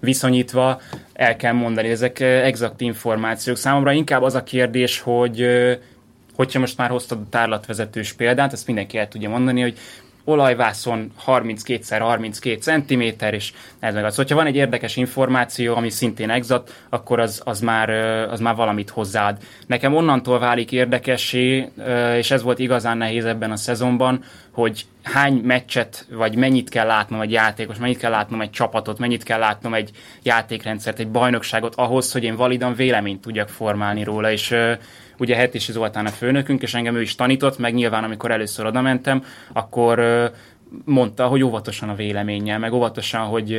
viszonyítva 0.00 0.80
el 1.12 1.36
kell 1.36 1.52
mondani, 1.52 1.88
ezek 1.88 2.20
exakt 2.20 2.80
információk. 2.80 3.56
Számomra 3.56 3.92
inkább 3.92 4.22
az 4.22 4.34
a 4.34 4.42
kérdés, 4.42 5.00
hogy 5.00 5.46
hogyha 6.34 6.58
most 6.58 6.76
már 6.76 6.90
hoztad 6.90 7.18
a 7.18 7.28
tárlatvezetős 7.30 8.12
példát, 8.12 8.52
ezt 8.52 8.66
mindenki 8.66 8.98
el 8.98 9.08
tudja 9.08 9.28
mondani, 9.28 9.60
hogy 9.60 9.78
olajvászon 10.24 11.12
32x32 11.26 12.60
cm, 12.60 13.24
és 13.34 13.52
ez 13.78 13.94
meg 13.94 14.04
az. 14.04 14.16
Hogyha 14.16 14.36
van 14.36 14.46
egy 14.46 14.56
érdekes 14.56 14.96
információ, 14.96 15.74
ami 15.76 15.90
szintén 15.90 16.30
exakt, 16.30 16.84
akkor 16.88 17.20
az, 17.20 17.42
az, 17.44 17.60
már, 17.60 17.90
az 18.30 18.40
már 18.40 18.54
valamit 18.54 18.90
hozzáad. 18.90 19.36
Nekem 19.66 19.94
onnantól 19.94 20.38
válik 20.38 20.72
érdekessé, 20.72 21.68
és 22.16 22.30
ez 22.30 22.42
volt 22.42 22.58
igazán 22.58 22.96
nehéz 22.96 23.24
ebben 23.24 23.50
a 23.50 23.56
szezonban, 23.56 24.24
hogy 24.50 24.84
hány 25.02 25.34
meccset, 25.34 26.06
vagy 26.10 26.36
mennyit 26.36 26.68
kell 26.68 26.86
látnom 26.86 27.20
egy 27.20 27.32
játékos, 27.32 27.76
mennyit 27.76 27.98
kell 27.98 28.10
látnom 28.10 28.40
egy 28.40 28.50
csapatot, 28.50 28.98
mennyit 28.98 29.22
kell 29.22 29.38
látnom 29.38 29.74
egy 29.74 29.90
játékrendszert, 30.22 30.98
egy 30.98 31.10
bajnokságot 31.10 31.74
ahhoz, 31.74 32.12
hogy 32.12 32.24
én 32.24 32.36
validan 32.36 32.74
véleményt 32.74 33.20
tudjak 33.20 33.48
formálni 33.48 34.04
róla, 34.04 34.30
és 34.30 34.54
ugye 35.20 35.36
Hetési 35.36 35.72
Zoltán 35.72 36.06
a 36.06 36.10
főnökünk, 36.10 36.62
és 36.62 36.74
engem 36.74 36.96
ő 36.96 37.00
is 37.00 37.14
tanított, 37.14 37.58
meg 37.58 37.74
nyilván 37.74 38.04
amikor 38.04 38.30
először 38.30 38.66
oda 38.66 38.80
mentem, 38.80 39.24
akkor 39.52 40.00
mondta, 40.84 41.26
hogy 41.26 41.42
óvatosan 41.42 41.88
a 41.88 41.94
véleménnyel, 41.94 42.58
meg 42.58 42.72
óvatosan, 42.72 43.20
hogy 43.20 43.58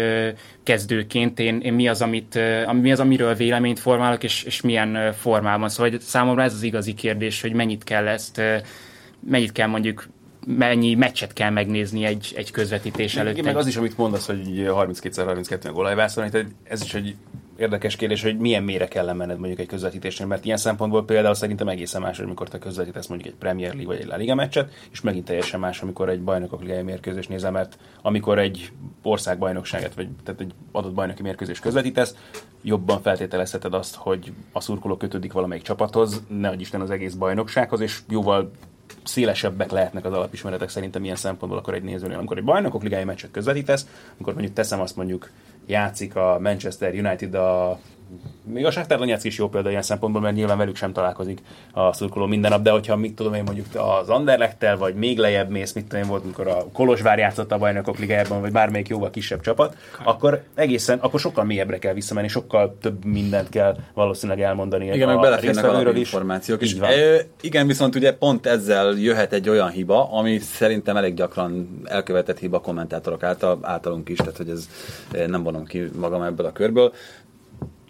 kezdőként 0.63 1.39
én, 1.39 1.59
én 1.59 1.73
mi, 1.73 1.87
az, 1.87 2.01
amit, 2.01 2.39
mi 2.71 2.91
az, 2.91 2.99
amiről 2.99 3.33
véleményt 3.33 3.79
formálok, 3.79 4.23
és, 4.23 4.43
és 4.43 4.61
milyen 4.61 5.13
formában. 5.13 5.69
Szóval 5.69 5.91
hogy 5.91 5.99
számomra 5.99 6.43
ez 6.43 6.53
az 6.53 6.63
igazi 6.63 6.93
kérdés, 6.93 7.41
hogy 7.41 7.53
mennyit 7.53 7.83
kell 7.83 8.07
ezt, 8.07 8.41
mennyit 9.29 9.51
kell 9.51 9.67
mondjuk 9.67 10.07
mennyi 10.47 10.95
meccset 10.95 11.33
kell 11.33 11.49
megnézni 11.49 12.05
egy, 12.05 12.33
egy 12.35 12.51
közvetítés 12.51 13.15
előtt. 13.15 13.33
Igen, 13.33 13.45
meg 13.45 13.55
az 13.55 13.67
is, 13.67 13.75
amit 13.75 13.97
mondasz, 13.97 14.25
hogy 14.25 14.39
32x32 14.47 15.67
a 15.67 15.71
olajvászon, 15.71 16.29
ez 16.63 16.83
is 16.83 16.93
egy 16.93 17.15
érdekes 17.61 17.95
kérdés, 17.95 18.23
hogy 18.23 18.37
milyen 18.37 18.63
mélyre 18.63 18.87
kell 18.87 19.13
menned 19.13 19.37
mondjuk 19.37 19.59
egy 19.59 19.67
közvetítésnél, 19.67 20.27
mert 20.27 20.45
ilyen 20.45 20.57
szempontból 20.57 21.05
például 21.05 21.33
szerintem 21.33 21.67
egészen 21.67 22.01
más, 22.01 22.19
amikor 22.19 22.49
te 22.49 22.59
közvetítesz 22.59 23.07
mondjuk 23.07 23.33
egy 23.33 23.39
Premier 23.39 23.73
League 23.73 23.93
vagy 23.93 24.01
egy 24.01 24.07
La 24.07 24.15
Liga 24.15 24.35
meccset, 24.35 24.73
és 24.91 25.01
megint 25.01 25.25
teljesen 25.25 25.59
más, 25.59 25.81
amikor 25.81 26.09
egy 26.09 26.21
bajnokok 26.21 26.61
ligai 26.61 26.81
mérkőzés 26.81 27.27
nézel, 27.27 27.51
mert 27.51 27.77
amikor 28.01 28.39
egy 28.39 28.71
országbajnokságot, 29.03 29.93
vagy 29.93 30.07
tehát 30.23 30.41
egy 30.41 30.53
adott 30.71 30.93
bajnoki 30.93 31.21
mérkőzés 31.21 31.59
közvetítesz, 31.59 32.15
jobban 32.61 33.01
feltételezheted 33.01 33.73
azt, 33.73 33.95
hogy 33.95 34.33
a 34.51 34.61
szurkoló 34.61 34.97
kötődik 34.97 35.33
valamelyik 35.33 35.63
csapathoz, 35.63 36.23
ne 36.27 36.53
Isten 36.53 36.81
az 36.81 36.89
egész 36.89 37.13
bajnoksághoz, 37.13 37.79
és 37.79 37.99
jóval 38.09 38.51
szélesebbek 39.03 39.71
lehetnek 39.71 40.05
az 40.05 40.13
alapismeretek 40.13 40.69
szerintem 40.69 41.03
ilyen 41.03 41.15
szempontból 41.15 41.59
akkor 41.59 41.73
egy 41.73 41.83
nézőnél. 41.83 42.17
Amikor 42.17 42.37
egy 42.37 42.43
bajnokok 42.43 42.83
ligája 42.83 43.05
meccset 43.05 43.31
közvetítesz, 43.31 43.87
amikor 44.13 44.33
mondjuk 44.33 44.55
teszem 44.55 44.79
azt 44.81 44.95
mondjuk 44.95 45.29
játszik 45.71 46.15
a 46.15 46.39
Manchester 46.39 46.93
United 46.93 47.33
a 47.33 47.79
még 48.43 48.65
a 48.65 48.71
Shakhtar 48.71 48.97
Donetsk 48.97 49.25
is 49.25 49.37
jó 49.37 49.49
példa 49.49 49.69
ilyen 49.69 49.81
szempontból, 49.81 50.21
mert 50.21 50.35
nyilván 50.35 50.57
velük 50.57 50.75
sem 50.75 50.93
találkozik 50.93 51.39
a 51.71 51.93
szurkoló 51.93 52.25
minden 52.25 52.51
nap, 52.51 52.61
de 52.61 52.71
hogyha 52.71 52.95
mit 52.95 53.13
tudom 53.13 53.33
én 53.33 53.43
mondjuk 53.43 53.65
az 53.73 54.09
Anderlechttel, 54.09 54.77
vagy 54.77 54.95
még 54.95 55.17
lejjebb 55.17 55.49
mész, 55.49 55.73
mit 55.73 55.85
tudom 55.85 56.03
én 56.03 56.09
volt, 56.09 56.23
amikor 56.23 56.47
a 56.47 56.65
Kolozsvár 56.73 57.17
játszott 57.17 57.51
a 57.51 57.57
bajnokok 57.57 57.97
ligájában, 57.97 58.41
vagy 58.41 58.51
bármelyik 58.51 58.87
jóval 58.87 59.09
kisebb 59.09 59.41
csapat, 59.41 59.77
akkor 60.03 60.43
egészen, 60.55 60.99
akkor 60.99 61.19
sokkal 61.19 61.43
mélyebbre 61.43 61.79
kell 61.79 61.93
visszamenni, 61.93 62.27
sokkal 62.27 62.77
több 62.81 63.05
mindent 63.05 63.49
kell 63.49 63.77
valószínűleg 63.93 64.41
elmondani. 64.41 64.85
Igen, 64.85 65.07
meg 65.07 65.19
beleférnek 65.19 65.63
a 65.65 65.91
információk 65.91 66.61
is. 66.61 66.73
E, 66.73 67.25
igen, 67.41 67.67
viszont 67.67 67.95
ugye 67.95 68.13
pont 68.13 68.45
ezzel 68.45 68.93
jöhet 68.93 69.33
egy 69.33 69.49
olyan 69.49 69.69
hiba, 69.69 70.11
ami 70.11 70.39
szerintem 70.39 70.97
elég 70.97 71.13
gyakran 71.13 71.81
elkövetett 71.83 72.39
hiba 72.39 72.59
kommentátorok 72.59 73.23
által, 73.23 73.59
általunk 73.61 74.09
is, 74.09 74.17
tehát 74.17 74.37
hogy 74.37 74.49
ez 74.49 74.69
nem 75.27 75.43
vonom 75.43 75.65
ki 75.65 75.89
magam 75.99 76.21
ebből 76.21 76.45
a 76.45 76.51
körből 76.51 76.93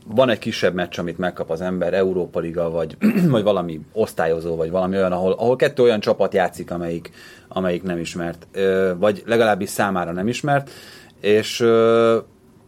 van 0.06 0.30
egy 0.30 0.40
kisebb 0.40 0.74
meccs, 0.74 1.00
amit 1.00 1.18
megkap 1.18 1.50
az 1.50 1.62
ember, 1.62 1.94
Európa 1.94 2.40
Liga, 2.40 2.70
vagy, 2.70 2.98
vagy 3.30 3.44
valami 3.44 3.80
osztályozó, 3.94 4.56
vagy 4.56 4.72
valami 4.72 4.96
olyan, 4.96 5.12
ahol, 5.12 5.32
ahol 5.32 5.56
kettő 5.56 5.84
olyan 5.84 6.00
csapat 6.00 6.34
játszik, 6.34 6.72
amelyik, 6.72 7.12
amelyik 7.48 7.84
nem 7.84 7.98
ismert, 7.98 8.48
vagy 8.98 9.24
legalábbis 9.26 9.70
számára 9.70 10.12
nem 10.12 10.28
ismert, 10.28 10.70
és 11.22 11.66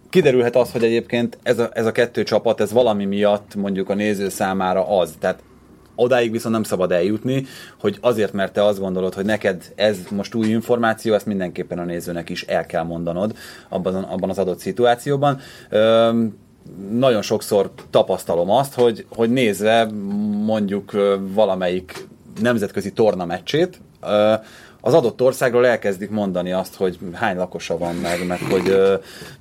kiderülhet 0.09 0.55
az, 0.55 0.71
hogy 0.71 0.83
egyébként 0.83 1.37
ez 1.43 1.59
a, 1.59 1.69
ez 1.73 1.85
a 1.85 1.91
kettő 1.91 2.23
csapat, 2.23 2.61
ez 2.61 2.71
valami 2.71 3.05
miatt 3.05 3.55
mondjuk 3.55 3.89
a 3.89 3.93
néző 3.93 4.29
számára 4.29 4.99
az. 4.99 5.15
Tehát 5.19 5.43
odáig 5.95 6.31
viszont 6.31 6.53
nem 6.53 6.63
szabad 6.63 6.91
eljutni, 6.91 7.45
hogy 7.79 7.97
azért, 8.01 8.33
mert 8.33 8.53
te 8.53 8.65
azt 8.65 8.79
gondolod, 8.79 9.13
hogy 9.13 9.25
neked 9.25 9.71
ez 9.75 9.97
most 10.09 10.35
új 10.35 10.47
információ, 10.47 11.13
ezt 11.13 11.25
mindenképpen 11.25 11.79
a 11.79 11.83
nézőnek 11.83 12.29
is 12.29 12.43
el 12.43 12.65
kell 12.65 12.83
mondanod 12.83 13.37
abban, 13.69 13.95
abban 13.95 14.29
az 14.29 14.37
adott 14.37 14.59
szituációban 14.59 15.39
nagyon 16.91 17.21
sokszor 17.21 17.71
tapasztalom 17.89 18.49
azt, 18.49 18.73
hogy, 18.73 19.05
hogy 19.09 19.29
nézve 19.29 19.87
mondjuk 20.45 20.91
valamelyik 21.19 22.07
nemzetközi 22.41 22.91
torna 22.91 23.25
meccsét, 23.25 23.81
az 24.85 24.93
adott 24.93 25.21
országról 25.21 25.67
elkezdik 25.67 26.09
mondani 26.09 26.51
azt, 26.51 26.75
hogy 26.75 26.97
hány 27.13 27.35
lakosa 27.35 27.77
van 27.77 27.95
meg, 27.95 28.25
meg 28.27 28.39
hogy, 28.49 28.77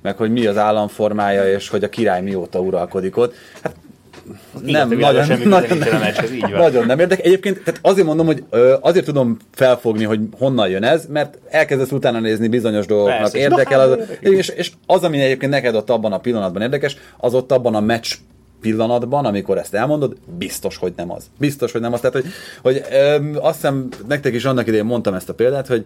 meg 0.01 0.17
hogy 0.17 0.31
mi 0.31 0.45
az 0.45 0.57
államformája, 0.57 1.53
és 1.53 1.69
hogy 1.69 1.83
a 1.83 1.89
király 1.89 2.21
mióta 2.21 2.59
uralkodik 2.59 3.17
ott. 3.17 3.33
Hát 3.63 3.75
nem, 4.65 4.89
nagyon, 4.89 5.27
nagyon, 5.27 5.47
nagyon, 5.47 5.77
nem, 5.77 5.99
meccs, 5.99 6.31
így 6.31 6.41
van. 6.41 6.51
nagyon 6.51 6.85
nem 6.85 6.99
érdek. 6.99 7.25
Egyébként 7.25 7.63
tehát 7.63 7.79
azért 7.83 8.07
mondom, 8.07 8.25
hogy 8.25 8.43
azért 8.81 9.05
tudom 9.05 9.37
felfogni, 9.51 10.03
hogy 10.03 10.19
honnan 10.37 10.69
jön 10.69 10.83
ez, 10.83 11.05
mert 11.09 11.37
elkezdesz 11.49 11.91
utána 11.91 12.19
nézni 12.19 12.47
bizonyos 12.47 12.85
dolgoknak, 12.85 13.19
Persze, 13.19 13.37
érdekel. 13.37 13.79
Az, 13.91 13.97
és, 14.19 14.47
és 14.47 14.71
az, 14.85 15.03
ami 15.03 15.21
egyébként 15.21 15.51
neked 15.51 15.75
ott 15.75 15.89
abban 15.89 16.13
a 16.13 16.17
pillanatban 16.17 16.61
érdekes, 16.61 16.97
az 17.17 17.33
ott 17.33 17.51
abban 17.51 17.75
a 17.75 17.79
meccs 17.79 18.13
pillanatban, 18.61 19.25
amikor 19.25 19.57
ezt 19.57 19.73
elmondod, 19.73 20.15
biztos, 20.37 20.77
hogy 20.77 20.93
nem 20.95 21.11
az. 21.11 21.25
Biztos, 21.39 21.71
hogy 21.71 21.81
nem 21.81 21.93
az. 21.93 21.99
Tehát, 21.99 22.15
hogy, 22.15 22.25
hogy 22.61 22.83
ö, 22.91 23.17
azt 23.39 23.55
hiszem, 23.55 23.89
nektek 24.07 24.33
is 24.33 24.45
annak 24.45 24.67
idején 24.67 24.85
mondtam 24.85 25.13
ezt 25.13 25.29
a 25.29 25.33
példát, 25.33 25.67
hogy 25.67 25.85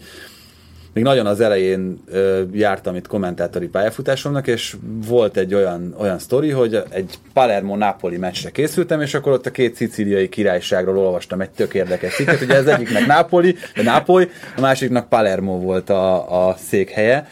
még 0.97 1.05
nagyon 1.05 1.25
az 1.25 1.39
elején 1.39 1.99
ö, 2.11 2.41
jártam 2.51 2.95
itt 2.95 3.07
kommentátori 3.07 3.67
pályafutásomnak, 3.67 4.47
és 4.47 4.75
volt 5.07 5.37
egy 5.37 5.53
olyan, 5.53 5.95
olyan 5.97 6.19
sztori, 6.19 6.49
hogy 6.49 6.83
egy 6.89 7.13
Palermo-Napoli 7.33 8.17
meccsre 8.17 8.49
készültem, 8.49 9.01
és 9.01 9.13
akkor 9.13 9.31
ott 9.31 9.45
a 9.45 9.51
két 9.51 9.75
szicíliai 9.75 10.29
királyságról 10.29 10.97
olvastam 10.97 11.41
egy 11.41 11.49
tök 11.49 11.73
érdekes 11.73 12.15
cikket, 12.15 12.41
ugye 12.41 12.55
ez 12.55 12.65
egyiknek 12.65 13.05
Napoli, 13.05 13.55
a 13.75 13.81
Nápoly, 13.81 14.29
a 14.55 14.61
másiknak 14.61 15.09
Palermo 15.09 15.59
volt 15.59 15.89
a, 15.89 16.47
a 16.49 16.55
székhelye, 16.55 17.27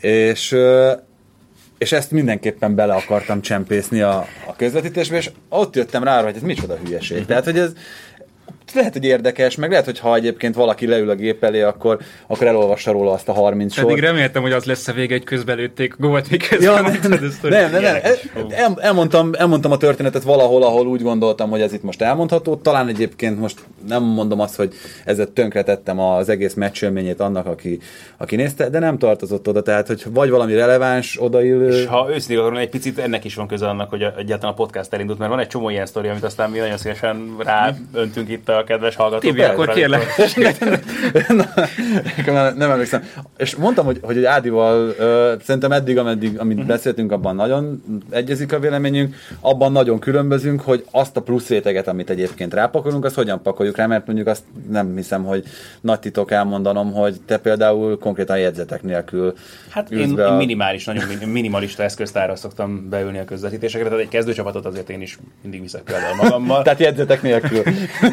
és 0.00 0.52
ö, 0.52 0.92
és 1.78 1.92
ezt 1.92 2.10
mindenképpen 2.10 2.74
bele 2.74 2.94
akartam 2.94 3.40
csempészni 3.40 4.00
a, 4.00 4.26
a 4.46 4.56
közvetítésbe, 4.56 5.16
és 5.16 5.30
ott 5.48 5.74
jöttem 5.74 6.04
rá, 6.04 6.22
hogy 6.22 6.36
ez 6.36 6.42
micsoda 6.42 6.76
hülyeség. 6.84 7.26
Tehát, 7.26 7.44
hogy 7.44 7.58
ez, 7.58 7.72
lehet, 8.74 8.92
hogy 8.92 9.04
érdekes, 9.04 9.56
meg 9.56 9.70
lehet, 9.70 9.84
hogy 9.84 9.98
ha 9.98 10.14
egyébként 10.14 10.54
valaki 10.54 10.86
leül 10.86 11.10
a 11.10 11.14
gép 11.14 11.44
elé, 11.44 11.62
akkor, 11.62 11.98
akkor 12.26 12.46
elolvassa 12.46 12.92
róla 12.92 13.12
azt 13.12 13.28
a 13.28 13.32
30 13.32 13.74
sort. 13.74 13.86
Pedig 13.86 14.02
reméltem, 14.02 14.42
hogy 14.42 14.52
az 14.52 14.64
lesz 14.64 14.88
a 14.88 14.92
vége, 14.92 15.14
hogy 15.14 15.24
közbelőtték 15.24 15.94
gólt, 15.98 16.30
miközben 16.30 16.74
ja, 16.74 16.80
nem, 16.80 16.98
nem, 17.02 17.70
nem, 17.70 17.70
nem. 17.70 17.96
El, 18.50 18.78
elmondtam, 18.80 19.30
elmondtam 19.32 19.72
a 19.72 19.76
történetet 19.76 20.22
valahol, 20.22 20.62
ahol 20.62 20.86
úgy 20.86 21.02
gondoltam, 21.02 21.50
hogy 21.50 21.60
ez 21.60 21.72
itt 21.72 21.82
most 21.82 22.02
elmondható. 22.02 22.56
Talán 22.56 22.88
egyébként 22.88 23.38
most 23.38 23.60
nem 23.88 24.02
mondom 24.02 24.40
azt, 24.40 24.56
hogy 24.56 24.74
ezzel 25.04 25.26
tönkretettem 25.32 26.00
az 26.00 26.28
egész 26.28 26.54
meccsölményét 26.54 27.20
annak, 27.20 27.46
aki, 27.46 27.78
aki 28.16 28.36
nézte, 28.36 28.68
de 28.68 28.78
nem 28.78 28.98
tartozott 28.98 29.48
oda, 29.48 29.62
tehát 29.62 29.86
hogy 29.86 30.04
vagy 30.10 30.30
valami 30.30 30.54
releváns 30.54 31.18
odaillő. 31.20 31.68
És 31.68 31.86
ha 31.86 32.08
őszintén 32.10 32.44
arról 32.44 32.58
egy 32.58 32.68
picit 32.68 32.98
ennek 32.98 33.24
is 33.24 33.34
van 33.34 33.46
köze 33.46 33.68
annak, 33.68 33.90
hogy 33.90 34.02
egyáltalán 34.02 34.52
a 34.52 34.56
podcast 34.56 34.92
elindult, 34.92 35.18
mert 35.18 35.30
van 35.30 35.40
egy 35.40 35.46
csomó 35.46 35.68
ilyen 35.68 35.86
sztori, 35.86 36.08
amit 36.08 36.24
aztán 36.24 36.50
mi 36.50 36.58
nagyon 36.58 36.76
szívesen 36.76 37.36
ráöntünk 37.38 38.28
itt 38.28 38.48
a 38.48 38.64
kedves 38.66 38.94
hallgatók. 38.96 39.30
Tibi, 39.30 39.42
akkor 39.42 39.68
kérlek. 39.68 40.04
nem 42.56 42.70
emlékszem. 42.70 43.04
És 43.36 43.56
mondtam, 43.56 43.84
hogy, 43.84 43.98
hogy 44.02 44.24
Ádival 44.24 44.94
szerintem 45.42 45.72
eddig, 45.72 45.98
ameddig, 45.98 46.38
amit 46.38 46.56
uh-huh. 46.56 46.70
beszéltünk, 46.70 47.12
abban 47.12 47.34
nagyon 47.34 47.82
egyezik 48.10 48.52
a 48.52 48.58
véleményünk, 48.58 49.14
abban 49.40 49.72
nagyon 49.72 49.98
különbözünk, 49.98 50.60
hogy 50.60 50.84
azt 50.90 51.16
a 51.16 51.22
plusz 51.22 51.48
réteget, 51.48 51.88
amit 51.88 52.10
egyébként 52.10 52.54
rápakolunk, 52.54 53.04
azt 53.04 53.14
hogyan 53.14 53.42
pakoljuk 53.42 53.75
rá, 53.76 53.86
mert 53.86 54.06
mondjuk 54.06 54.26
azt 54.26 54.44
nem 54.68 54.96
hiszem, 54.96 55.24
hogy 55.24 55.44
nagy 55.80 56.00
titok 56.00 56.30
elmondanom, 56.30 56.92
hogy 56.92 57.20
te 57.26 57.38
például 57.38 57.98
konkrétan 57.98 58.38
jegyzetek 58.38 58.82
nélkül 58.82 59.34
Hát 59.76 59.90
én, 59.90 60.20
a... 60.20 60.28
én 60.28 60.32
minimális, 60.32 60.84
nagyon 60.84 61.04
minimalista 61.26 61.82
eszköztárra 61.82 62.36
szoktam 62.36 62.88
beülni 62.88 63.18
a 63.18 63.24
közvetítésekre, 63.24 63.88
tehát 63.88 64.02
egy 64.02 64.08
kezdőcsapatot 64.08 64.66
azért 64.66 64.90
én 64.90 65.00
is 65.00 65.18
mindig 65.42 65.60
viszek 65.60 65.82
például 65.82 66.14
magammal. 66.14 66.62
tehát 66.64 66.78
jegyzetek 66.78 67.22
nélkül. 67.22 67.62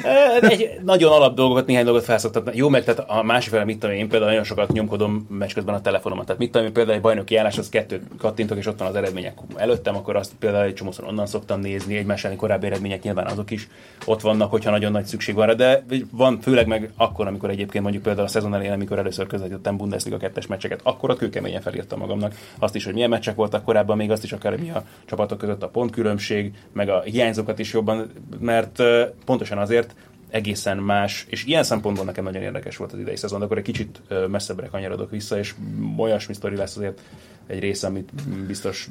egy 0.42 0.70
nagyon 0.84 1.12
alap 1.12 1.36
dolgokat, 1.36 1.66
néhány 1.66 1.84
dolgot 1.84 2.04
felszoktam. 2.04 2.44
Jó, 2.54 2.70
mert 2.70 2.86
tehát 2.86 3.10
a 3.10 3.24
másik 3.24 3.52
fele, 3.52 3.64
mit 3.64 3.80
tudom 3.80 3.96
én, 3.96 4.10
például 4.10 4.30
nagyon 4.30 4.44
sokat 4.46 4.72
nyomkodom 4.72 5.28
meccs 5.30 5.54
közben 5.54 5.76
a 5.76 5.82
telefonomat. 5.82 6.26
Tehát 6.26 6.42
mit 6.42 6.52
tudom 6.52 6.68
én, 6.68 6.74
például 6.74 6.96
egy 6.96 7.02
bajnoki 7.02 7.36
állás, 7.36 7.58
az 7.58 7.70
kettőt 7.70 8.02
kattintok, 8.18 8.58
és 8.58 8.68
ott 8.68 8.80
van 8.80 8.88
az 8.88 8.96
eredmények 8.96 9.34
előttem, 9.56 9.96
akkor 9.96 10.16
azt 10.16 10.32
például 10.40 10.66
egy 10.66 10.74
csomószor 10.74 11.06
onnan 11.06 11.26
szoktam 11.26 11.60
nézni, 11.60 11.98
egymás 11.98 12.24
elleni 12.24 12.40
korábbi 12.40 12.66
eredmények 12.66 13.04
nyilván 13.04 13.26
azok 13.26 13.52
is 13.52 13.68
ott 14.06 14.22
vannak, 14.22 14.52
hogyha 14.52 14.72
nagyon 14.72 14.92
nagy 14.92 15.06
szükség 15.06 15.36
van 15.36 15.48
rá, 15.60 15.76
de 15.88 15.98
van 16.12 16.42
főleg 16.42 16.68
meg 16.68 16.92
akkor, 16.96 17.28
amikor 17.28 17.50
egyébként 17.50 17.84
mondjuk 17.84 18.04
például 18.04 18.26
a 18.26 18.30
szezon 18.30 18.54
elején, 18.54 18.72
amikor 18.72 18.98
először 18.98 19.28
közvetítettem 19.28 19.78
Bundesliga 19.78 20.18
kettes 20.18 20.48
meccseket, 20.48 20.80
akkor 20.84 21.10
a 21.10 21.16
kőkeményen 21.16 21.62
felírtam 21.62 22.00
magamnak 22.00 22.36
azt 22.60 22.76
is, 22.76 22.86
hogy 22.86 22.94
milyen 22.94 23.10
meccsek 23.10 23.36
voltak 23.36 23.64
korábban, 23.64 23.98
még 23.98 24.12
azt 24.12 24.24
is 24.24 24.32
akár 24.32 24.60
mi 24.60 24.70
a 24.70 24.84
csapatok 25.06 25.38
között 25.38 25.64
a 25.64 25.70
pontkülönbség, 25.70 26.54
meg 26.72 26.90
a 26.90 27.02
hiányzókat 27.02 27.60
is 27.60 27.74
jobban, 27.74 28.12
mert 28.40 28.84
pontosan 29.26 29.58
azért, 29.58 29.96
egészen 30.30 30.78
más, 30.78 31.26
és 31.30 31.46
ilyen 31.46 31.64
szempontból 31.64 32.06
nekem 32.06 32.24
nagyon 32.24 32.42
érdekes 32.42 32.78
volt 32.78 32.94
az 32.94 33.00
idei 33.00 33.16
szezon, 33.16 33.40
de 33.40 33.46
akkor 33.46 33.58
egy 33.58 33.64
kicsit 33.64 34.02
messzebbre 34.28 34.68
kanyarodok 34.68 35.10
vissza, 35.10 35.38
és 35.38 35.54
olyasmi 35.98 36.34
sztori 36.34 36.56
lesz 36.56 36.78
azért 36.78 37.02
egy 37.48 37.60
része, 37.60 37.88
amit 37.88 38.10
biztos 38.48 38.90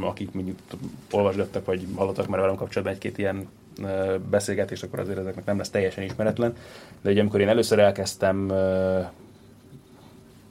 akik 0.00 0.32
mondjuk 0.32 0.58
olvasgattak, 1.10 1.64
vagy 1.64 1.86
hallottak 1.94 2.28
már 2.28 2.40
velem 2.40 2.56
kapcsolatban 2.56 2.94
egy-két 2.94 3.18
ilyen 3.18 3.48
beszélgetést, 4.30 4.82
akkor 4.82 4.98
azért 4.98 5.18
ezeknek 5.18 5.44
nem 5.44 5.56
lesz 5.56 5.70
teljesen 5.70 6.04
ismeretlen. 6.04 6.54
De 7.02 7.10
ugye 7.10 7.20
amikor 7.20 7.40
én 7.40 7.48
először 7.48 7.78
elkezdtem 7.78 8.52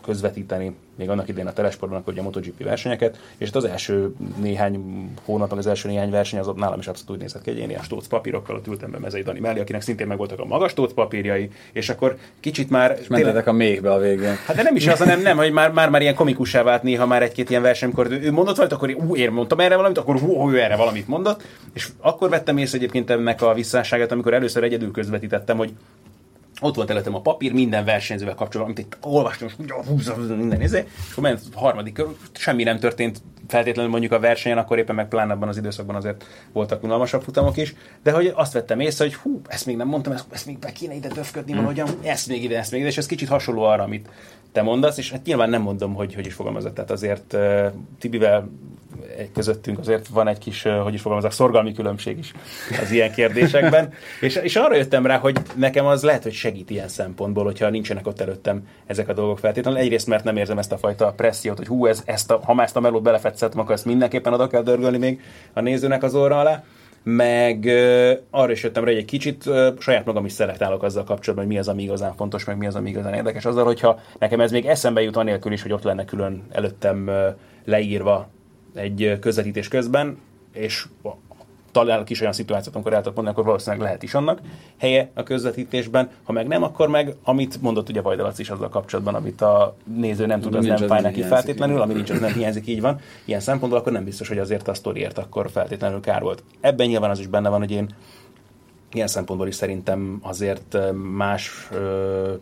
közvetíteni 0.01 0.75
még 0.95 1.09
annak 1.09 1.27
idén 1.27 1.47
a 1.47 1.53
Telesportban, 1.53 1.99
akkor 1.99 2.13
ugye 2.13 2.21
a 2.21 2.23
MotoGP 2.23 2.63
versenyeket, 2.63 3.19
és 3.37 3.47
itt 3.47 3.55
az 3.55 3.65
első 3.65 4.13
néhány 4.41 4.83
hónapban, 5.25 5.57
az 5.57 5.67
első 5.67 5.87
néhány 5.87 6.09
verseny 6.09 6.39
az 6.39 6.47
ott 6.47 6.57
nálam 6.57 6.79
is 6.79 6.87
abszolút 6.87 7.11
úgy 7.11 7.19
nézett 7.19 7.41
ki, 7.41 7.49
hogy 7.49 7.59
én 7.59 7.69
ilyen 7.69 7.83
stóc 7.83 8.07
papírokkal 8.07 8.55
ott 8.55 8.67
ültem 8.67 8.91
be 8.91 8.97
Mezei 8.97 9.21
Dani 9.21 9.39
mellé, 9.39 9.59
akinek 9.59 9.81
szintén 9.81 10.07
meg 10.07 10.17
voltak 10.17 10.39
a 10.39 10.45
magas 10.45 10.71
stóc 10.71 10.93
papírjai, 10.93 11.49
és 11.71 11.89
akkor 11.89 12.17
kicsit 12.39 12.69
már... 12.69 12.97
És 13.01 13.07
mentetek 13.07 13.47
a 13.47 13.51
méhbe 13.51 13.91
a 13.91 13.99
végén. 13.99 14.35
Hát 14.45 14.55
de 14.55 14.63
nem 14.63 14.75
is 14.75 14.87
az, 14.87 14.99
nem, 14.99 15.21
nem, 15.21 15.37
hogy 15.37 15.51
már, 15.51 15.71
már, 15.71 15.89
már 15.89 16.01
ilyen 16.01 16.15
komikussá 16.15 16.63
vált 16.63 16.83
néha 16.83 17.05
már 17.05 17.21
egy-két 17.21 17.49
ilyen 17.49 17.61
verseny, 17.61 17.89
amikor 17.89 18.11
ő 18.11 18.31
mondott 18.31 18.55
valamit, 18.55 18.75
akkor 18.75 19.07
ú, 19.07 19.15
én 19.15 19.31
mondtam 19.31 19.59
erre 19.59 19.75
valamit, 19.75 19.97
akkor 19.97 20.19
hú, 20.19 20.51
ő 20.51 20.59
erre 20.59 20.75
valamit 20.75 21.07
mondott, 21.07 21.43
és 21.73 21.87
akkor 21.99 22.29
vettem 22.29 22.57
észre 22.57 22.77
egyébként 22.77 23.09
ennek 23.09 23.41
a 23.41 23.53
visszásságát, 23.53 24.11
amikor 24.11 24.33
először 24.33 24.63
egyedül 24.63 24.91
közvetítettem, 24.91 25.57
hogy 25.57 25.73
ott 26.61 26.75
volt 26.75 26.89
előttem 26.89 27.15
a 27.15 27.21
papír 27.21 27.53
minden 27.53 27.85
versenyzővel 27.85 28.35
kapcsolatban, 28.35 28.75
amit 28.75 28.93
itt 28.93 29.05
olvastam, 29.05 29.47
és 29.47 29.53
húzza 29.87 30.15
minden 30.15 30.61
izé, 30.61 30.77
és 30.77 31.11
akkor 31.11 31.23
ment 31.23 31.41
a 31.53 31.59
harmadik 31.59 31.93
kör, 31.93 32.07
semmi 32.33 32.63
nem 32.63 32.79
történt 32.79 33.21
feltétlenül 33.51 33.91
mondjuk 33.91 34.11
a 34.11 34.19
versenyen, 34.19 34.57
akkor 34.57 34.77
éppen 34.77 34.95
meg 34.95 35.07
pláne 35.07 35.33
abban 35.33 35.47
az 35.47 35.57
időszakban 35.57 35.95
azért 35.95 36.25
voltak 36.51 36.83
unalmasabb 36.83 37.21
futamok 37.21 37.57
is, 37.57 37.75
de 38.03 38.11
hogy 38.11 38.31
azt 38.35 38.53
vettem 38.53 38.79
észre, 38.79 39.05
hogy 39.05 39.15
hú, 39.15 39.41
ezt 39.47 39.65
még 39.65 39.75
nem 39.75 39.87
mondtam, 39.87 40.13
ezt, 40.13 40.25
ezt 40.31 40.45
még 40.45 40.59
be 40.59 40.71
kéne 40.71 40.93
ide 40.93 41.07
döfködni 41.07 41.51
hmm. 41.51 41.61
valahogyan, 41.61 41.87
ezt 42.01 42.27
még 42.27 42.43
ide, 42.43 42.57
ezt 42.57 42.71
még 42.71 42.79
ide, 42.79 42.89
és 42.89 42.97
ez 42.97 43.05
kicsit 43.05 43.27
hasonló 43.27 43.63
arra, 43.63 43.83
amit 43.83 44.09
te 44.51 44.61
mondasz, 44.61 44.97
és 44.97 45.11
hát 45.11 45.25
nyilván 45.25 45.49
nem 45.49 45.61
mondom, 45.61 45.93
hogy 45.93 46.13
hogy 46.13 46.25
is 46.25 46.33
fogalmazott. 46.33 46.73
Tehát 46.73 46.91
azért 46.91 47.33
uh, 47.33 47.65
Tibivel 47.99 48.49
közöttünk 49.33 49.79
azért 49.79 50.07
van 50.07 50.27
egy 50.27 50.37
kis, 50.37 50.63
hogy 50.83 50.93
is 50.93 51.01
fogalmazok, 51.01 51.31
szorgalmi 51.31 51.73
különbség 51.73 52.17
is 52.17 52.33
az 52.81 52.91
ilyen 52.91 53.11
kérdésekben. 53.11 53.93
és, 54.21 54.35
és 54.35 54.55
arra 54.55 54.75
jöttem 54.75 55.05
rá, 55.05 55.17
hogy 55.17 55.37
nekem 55.55 55.85
az 55.85 56.03
lehet, 56.03 56.23
hogy 56.23 56.33
segít 56.33 56.69
ilyen 56.69 56.87
szempontból, 56.87 57.43
hogyha 57.43 57.69
nincsenek 57.69 58.07
ott 58.07 58.21
előttem 58.21 58.67
ezek 58.85 59.09
a 59.09 59.13
dolgok 59.13 59.39
feltétlenül. 59.39 59.79
Egyrészt, 59.79 60.07
mert 60.07 60.23
nem 60.23 60.37
érzem 60.37 60.57
ezt 60.57 60.71
a 60.71 60.77
fajta 60.77 61.13
pressziót, 61.15 61.57
hogy 61.57 61.67
hú, 61.67 61.85
ez, 61.85 62.01
ezt 62.05 62.31
a, 62.31 62.39
ha 62.43 62.53
már 62.53 62.65
ezt 62.65 62.75
a 62.75 62.79
melót 62.79 63.03
belefetszettem, 63.41 63.59
akkor 63.59 63.73
ezt 63.73 63.85
mindenképpen 63.85 64.33
oda 64.33 64.47
kell 64.47 64.61
dörgölni 64.61 64.97
még 64.97 65.21
a 65.53 65.61
nézőnek 65.61 66.03
az 66.03 66.15
óra 66.15 66.39
alá 66.39 66.63
meg 67.03 67.63
uh, 67.63 68.11
arra 68.29 68.51
is 68.51 68.63
jöttem 68.63 68.83
rá, 68.83 68.89
hogy 68.89 68.99
egy 68.99 69.05
kicsit 69.05 69.45
uh, 69.45 69.67
saját 69.79 70.05
magam 70.05 70.25
is 70.25 70.31
szelektálok 70.31 70.83
azzal 70.83 71.03
kapcsolatban, 71.03 71.45
hogy 71.45 71.55
mi 71.55 71.59
az, 71.59 71.67
ami 71.67 71.83
igazán 71.83 72.15
fontos, 72.15 72.45
meg 72.45 72.57
mi 72.57 72.67
az, 72.67 72.75
ami 72.75 72.89
igazán 72.89 73.13
érdekes. 73.13 73.45
Azzal, 73.45 73.65
hogyha 73.65 73.99
nekem 74.19 74.39
ez 74.39 74.51
még 74.51 74.65
eszembe 74.65 75.01
jut 75.01 75.15
anélkül 75.15 75.51
is, 75.51 75.61
hogy 75.61 75.71
ott 75.71 75.83
lenne 75.83 76.05
külön 76.05 76.43
előttem 76.51 77.07
uh, 77.07 77.15
leírva 77.65 78.29
egy 78.75 79.17
közvetítés 79.19 79.67
közben, 79.67 80.17
és 80.53 80.85
találok 81.71 82.09
is 82.09 82.21
olyan 82.21 82.33
szituációt, 82.33 82.75
amikor 82.75 82.93
el 82.93 82.99
tudok 82.99 83.15
mondani, 83.15 83.35
akkor 83.35 83.47
valószínűleg 83.47 83.85
lehet 83.85 84.03
is 84.03 84.13
annak 84.13 84.39
helye 84.77 85.11
a 85.13 85.23
közvetítésben. 85.23 86.09
Ha 86.23 86.31
meg 86.31 86.47
nem, 86.47 86.63
akkor 86.63 86.89
meg, 86.89 87.15
amit 87.23 87.61
mondott 87.61 87.89
ugye 87.89 88.01
Vajdalac 88.01 88.39
is 88.39 88.49
azzal 88.49 88.69
kapcsolatban, 88.69 89.15
amit 89.15 89.41
a 89.41 89.75
néző 89.83 90.25
nem 90.25 90.39
tud, 90.39 90.55
az 90.55 90.65
nem 90.65 90.77
fáj 90.77 91.01
neki 91.01 91.21
feltétlenül, 91.21 91.81
ami 91.81 91.93
nincs, 91.93 92.09
az 92.09 92.19
nem 92.19 92.33
hiányzik, 92.33 92.67
így 92.67 92.81
van. 92.81 92.99
Ilyen 93.25 93.39
szempontból 93.39 93.79
akkor 93.79 93.91
nem 93.91 94.03
biztos, 94.03 94.27
hogy 94.27 94.37
azért 94.37 94.67
a 94.67 94.73
sztoriért 94.73 95.17
akkor 95.17 95.49
feltétlenül 95.51 95.99
kár 95.99 96.21
volt. 96.21 96.43
Ebben 96.61 96.87
nyilván 96.87 97.09
az 97.09 97.19
is 97.19 97.27
benne 97.27 97.49
van, 97.49 97.59
hogy 97.59 97.71
én 97.71 97.89
ilyen 98.93 99.07
szempontból 99.07 99.47
is 99.47 99.55
szerintem 99.55 100.19
azért 100.21 100.77
más 101.15 101.67
ö, 101.71 102.33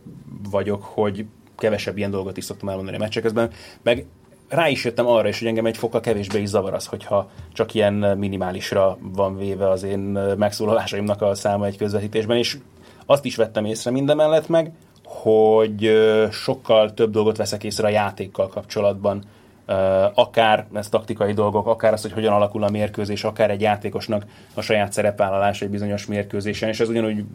vagyok, 0.49 0.83
hogy 0.83 1.25
kevesebb 1.57 1.97
ilyen 1.97 2.11
dolgot 2.11 2.37
is 2.37 2.43
szoktam 2.43 2.69
elmondani 2.69 2.97
a 2.97 2.99
meccsek 2.99 3.23
közben, 3.23 3.51
meg 3.81 4.05
rá 4.49 4.69
is 4.69 4.83
jöttem 4.85 5.07
arra 5.07 5.27
is, 5.27 5.39
hogy 5.39 5.47
engem 5.47 5.65
egy 5.65 5.77
fokkal 5.77 6.01
kevésbé 6.01 6.41
is 6.41 6.47
zavar 6.47 6.73
az, 6.73 6.85
hogyha 6.85 7.29
csak 7.53 7.73
ilyen 7.73 7.93
minimálisra 7.93 8.97
van 9.01 9.37
véve 9.37 9.69
az 9.69 9.83
én 9.83 9.99
megszólalásaimnak 10.37 11.21
a 11.21 11.35
száma 11.35 11.65
egy 11.65 11.77
közvetítésben, 11.77 12.37
és 12.37 12.57
azt 13.05 13.25
is 13.25 13.35
vettem 13.35 13.65
észre 13.65 13.91
mindemellett 13.91 14.47
meg, 14.47 14.71
hogy 15.03 15.91
sokkal 16.31 16.93
több 16.93 17.11
dolgot 17.11 17.37
veszek 17.37 17.63
észre 17.63 17.87
a 17.87 17.91
játékkal 17.91 18.47
kapcsolatban, 18.47 19.23
akár 20.13 20.65
ez 20.73 20.89
taktikai 20.89 21.33
dolgok, 21.33 21.67
akár 21.67 21.93
az, 21.93 22.01
hogy 22.01 22.11
hogyan 22.11 22.33
alakul 22.33 22.63
a 22.63 22.69
mérkőzés, 22.69 23.23
akár 23.23 23.49
egy 23.49 23.61
játékosnak 23.61 24.25
a 24.53 24.61
saját 24.61 24.91
szerepvállalás 24.91 25.61
egy 25.61 25.69
bizonyos 25.69 26.05
mérkőzésen, 26.05 26.69
és 26.69 26.79
ez 26.79 26.89
ugyanúgy 26.89 27.25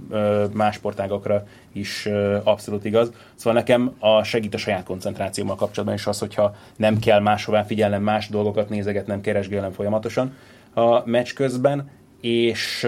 más 0.52 0.74
sportágokra 0.74 1.44
is 1.72 2.08
abszolút 2.44 2.84
igaz. 2.84 3.12
Szóval 3.34 3.58
nekem 3.58 3.94
a 3.98 4.22
segít 4.22 4.54
a 4.54 4.58
saját 4.58 4.84
koncentrációmmal 4.84 5.56
kapcsolatban 5.56 5.98
is 5.98 6.06
az, 6.06 6.18
hogyha 6.18 6.54
nem 6.76 6.98
kell 6.98 7.20
máshová 7.20 7.62
figyelnem, 7.62 8.02
más 8.02 8.28
dolgokat 8.28 8.68
nézegetnem, 8.68 9.20
keresgélnem 9.20 9.72
folyamatosan 9.72 10.36
a 10.74 11.08
meccs 11.08 11.32
közben, 11.32 11.90
és 12.20 12.86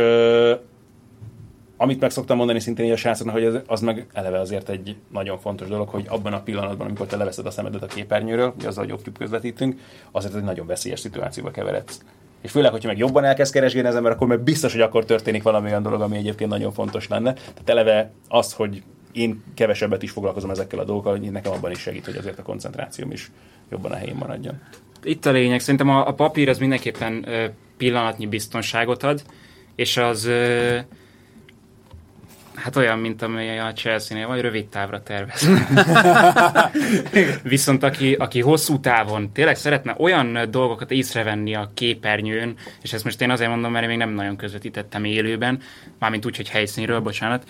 amit 1.77 2.01
meg 2.01 2.11
szoktam 2.11 2.37
mondani 2.37 2.61
szintén 2.61 2.93
a 2.93 2.97
srácoknak, 2.97 3.35
hogy 3.35 3.45
az, 3.45 3.61
az 3.67 3.81
meg 3.81 4.07
eleve 4.13 4.41
azért 4.41 4.69
egy 4.69 4.97
nagyon 5.13 5.39
fontos 5.39 5.69
dolog, 5.69 5.89
hogy 5.89 6.05
abban 6.09 6.33
a 6.33 6.41
pillanatban, 6.41 6.87
amikor 6.87 7.07
te 7.07 7.17
leveszed 7.17 7.47
a 7.47 7.51
szemedet 7.51 7.83
a 7.83 7.87
képernyőről, 7.87 8.53
hogy 8.57 8.67
azzal 8.67 8.87
jobb 8.87 9.19
közvetítünk, 9.19 9.81
azért 10.11 10.35
egy 10.35 10.43
nagyon 10.43 10.67
veszélyes 10.67 11.01
szituációba 11.01 11.51
keveredsz. 11.51 12.01
És 12.41 12.51
főleg, 12.51 12.71
hogyha 12.71 12.89
meg 12.89 12.99
jobban 12.99 13.25
elkezd 13.25 13.53
keresgélni 13.53 13.89
az 13.89 13.97
ember, 13.97 14.13
akkor 14.13 14.27
meg 14.27 14.41
biztos, 14.41 14.73
hogy 14.73 14.81
akkor 14.81 15.05
történik 15.05 15.43
valami 15.43 15.69
olyan 15.69 15.83
dolog, 15.83 16.01
ami 16.01 16.17
egyébként 16.17 16.51
nagyon 16.51 16.73
fontos 16.73 17.09
lenne. 17.09 17.33
Tehát 17.33 17.69
eleve 17.69 18.11
az, 18.29 18.53
hogy 18.53 18.83
én 19.13 19.43
kevesebbet 19.55 20.03
is 20.03 20.11
foglalkozom 20.11 20.51
ezekkel 20.51 20.79
a 20.79 20.85
dolgokkal, 20.85 21.19
hogy 21.19 21.31
nekem 21.31 21.53
abban 21.53 21.71
is 21.71 21.79
segít, 21.79 22.05
hogy 22.05 22.17
azért 22.17 22.39
a 22.39 22.43
koncentrációm 22.43 23.11
is 23.11 23.31
jobban 23.71 23.93
a 23.93 23.97
helyén 23.97 24.15
maradjon. 24.15 24.61
Itt 25.03 25.27
a 25.27 25.31
lényeg, 25.31 25.61
szerintem 25.61 25.89
a, 25.89 26.09
a 26.09 26.15
papír 26.15 26.49
az 26.49 26.59
mindenképpen 26.59 27.27
pillanatnyi 27.77 28.27
biztonságot 28.27 29.03
ad, 29.03 29.23
és 29.75 29.97
az 29.97 30.31
Hát 32.67 32.77
olyan, 32.77 32.99
mint 32.99 33.23
amely 33.23 33.59
a 33.59 33.73
Chelsea-nél, 33.73 34.27
vagy 34.27 34.41
rövid 34.41 34.67
távra 34.67 35.03
tervez. 35.03 35.49
Viszont 37.43 37.83
aki, 37.83 38.15
aki 38.15 38.41
hosszú 38.41 38.81
távon 38.81 39.33
tényleg 39.33 39.57
szeretne 39.57 39.95
olyan 39.99 40.39
dolgokat 40.51 40.91
észrevenni 40.91 41.55
a 41.55 41.71
képernyőn, 41.75 42.55
és 42.83 42.93
ezt 42.93 43.05
most 43.05 43.21
én 43.21 43.31
azért 43.31 43.51
mondom, 43.51 43.73
mert 43.73 43.83
én 43.83 43.89
még 43.89 43.99
nem 43.99 44.11
nagyon 44.11 44.37
közvetítettem 44.37 45.05
élőben, 45.05 45.61
mármint 45.99 46.27
úgy, 46.27 46.37
hogy 46.37 46.49
helyszínről, 46.49 47.01
bocsánat, 47.01 47.45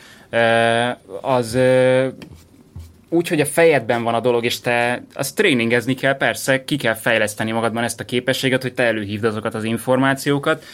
az 1.21 1.59
úgy, 3.09 3.29
hogy 3.29 3.41
a 3.41 3.47
fejedben 3.47 4.03
van 4.03 4.15
a 4.15 4.21
dolog, 4.21 4.45
és 4.45 4.61
te 4.61 5.03
azt 5.15 5.37
tréningezni 5.37 5.95
kell, 5.95 6.17
persze, 6.17 6.65
ki 6.65 6.77
kell 6.77 6.95
fejleszteni 6.95 7.51
magadban 7.51 7.85
ezt 7.85 8.01
a 8.01 8.05
képességet, 8.05 8.63
hogy 8.63 8.75
te 8.75 8.83
előhívd 8.83 9.25
azokat 9.25 9.55
az 9.55 9.65
információkat, 9.65 10.65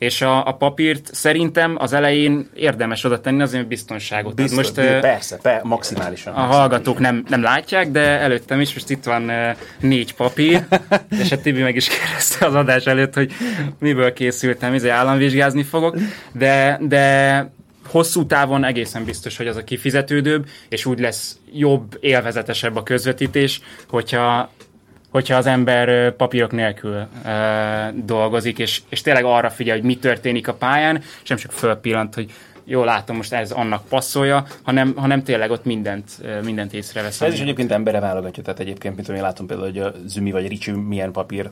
és 0.00 0.22
a, 0.22 0.46
a 0.46 0.52
papírt 0.52 1.14
szerintem 1.14 1.76
az 1.78 1.92
elején 1.92 2.50
érdemes 2.54 3.04
oda 3.04 3.20
tenni 3.20 3.42
azért 3.42 3.66
biztonságot. 3.66 4.34
Biztos, 4.34 4.56
most, 4.56 4.74
persze, 4.74 5.36
persze, 5.36 5.60
maximálisan. 5.62 5.62
A 5.62 5.66
maximálisan. 5.68 6.34
hallgatók 6.34 6.98
nem, 6.98 7.24
nem 7.28 7.42
látják, 7.42 7.90
de 7.90 8.00
előttem 8.00 8.60
is 8.60 8.74
most 8.74 8.90
itt 8.90 9.04
van 9.04 9.32
négy 9.80 10.14
papír, 10.14 10.64
és 11.22 11.32
a 11.32 11.40
Tibi 11.40 11.62
meg 11.62 11.76
is 11.76 11.88
kérdezte 11.88 12.46
az 12.46 12.54
adás 12.54 12.86
előtt, 12.86 13.14
hogy 13.14 13.32
miből 13.78 14.12
készültem, 14.12 14.72
ezért 14.72 14.94
államvizsgázni 14.94 15.62
fogok, 15.62 15.96
de, 16.32 16.78
de 16.82 17.52
hosszú 17.86 18.26
távon 18.26 18.64
egészen 18.64 19.04
biztos, 19.04 19.36
hogy 19.36 19.46
az 19.46 19.56
a 19.56 19.64
kifizetődőbb, 19.64 20.46
és 20.68 20.86
úgy 20.86 21.00
lesz 21.00 21.38
jobb, 21.52 21.96
élvezetesebb 22.00 22.76
a 22.76 22.82
közvetítés, 22.82 23.60
hogyha 23.88 24.50
hogyha 25.10 25.36
az 25.36 25.46
ember 25.46 26.16
papírok 26.16 26.52
nélkül 26.52 27.06
uh, 27.24 28.04
dolgozik, 28.04 28.58
és, 28.58 28.82
és 28.88 29.00
tényleg 29.00 29.24
arra 29.24 29.50
figyel, 29.50 29.76
hogy 29.76 29.84
mi 29.84 29.96
történik 29.96 30.48
a 30.48 30.54
pályán, 30.54 31.02
és 31.22 31.28
nem 31.28 31.38
csak 31.38 31.52
fölpillant, 31.52 32.14
hogy 32.14 32.30
jó, 32.70 32.84
látom, 32.84 33.16
most 33.16 33.32
ez 33.32 33.50
annak 33.50 33.82
passzolja, 33.88 34.44
hanem, 34.62 34.94
hanem 34.96 35.22
tényleg 35.22 35.50
ott 35.50 35.64
mindent, 35.64 36.10
mindent 36.44 36.72
észrevesz. 36.72 37.20
Ez 37.20 37.32
is 37.32 37.40
egyébként 37.40 37.72
embere 37.72 38.00
válogatja, 38.00 38.42
tehát 38.42 38.60
egyébként, 38.60 38.96
mint 38.96 39.08
én 39.08 39.22
látom 39.22 39.46
például, 39.46 39.68
hogy 39.68 39.78
a 39.78 39.92
Zümi 40.06 40.30
vagy 40.30 40.48
Ricsi 40.48 40.70
milyen 40.70 41.12
papír 41.12 41.50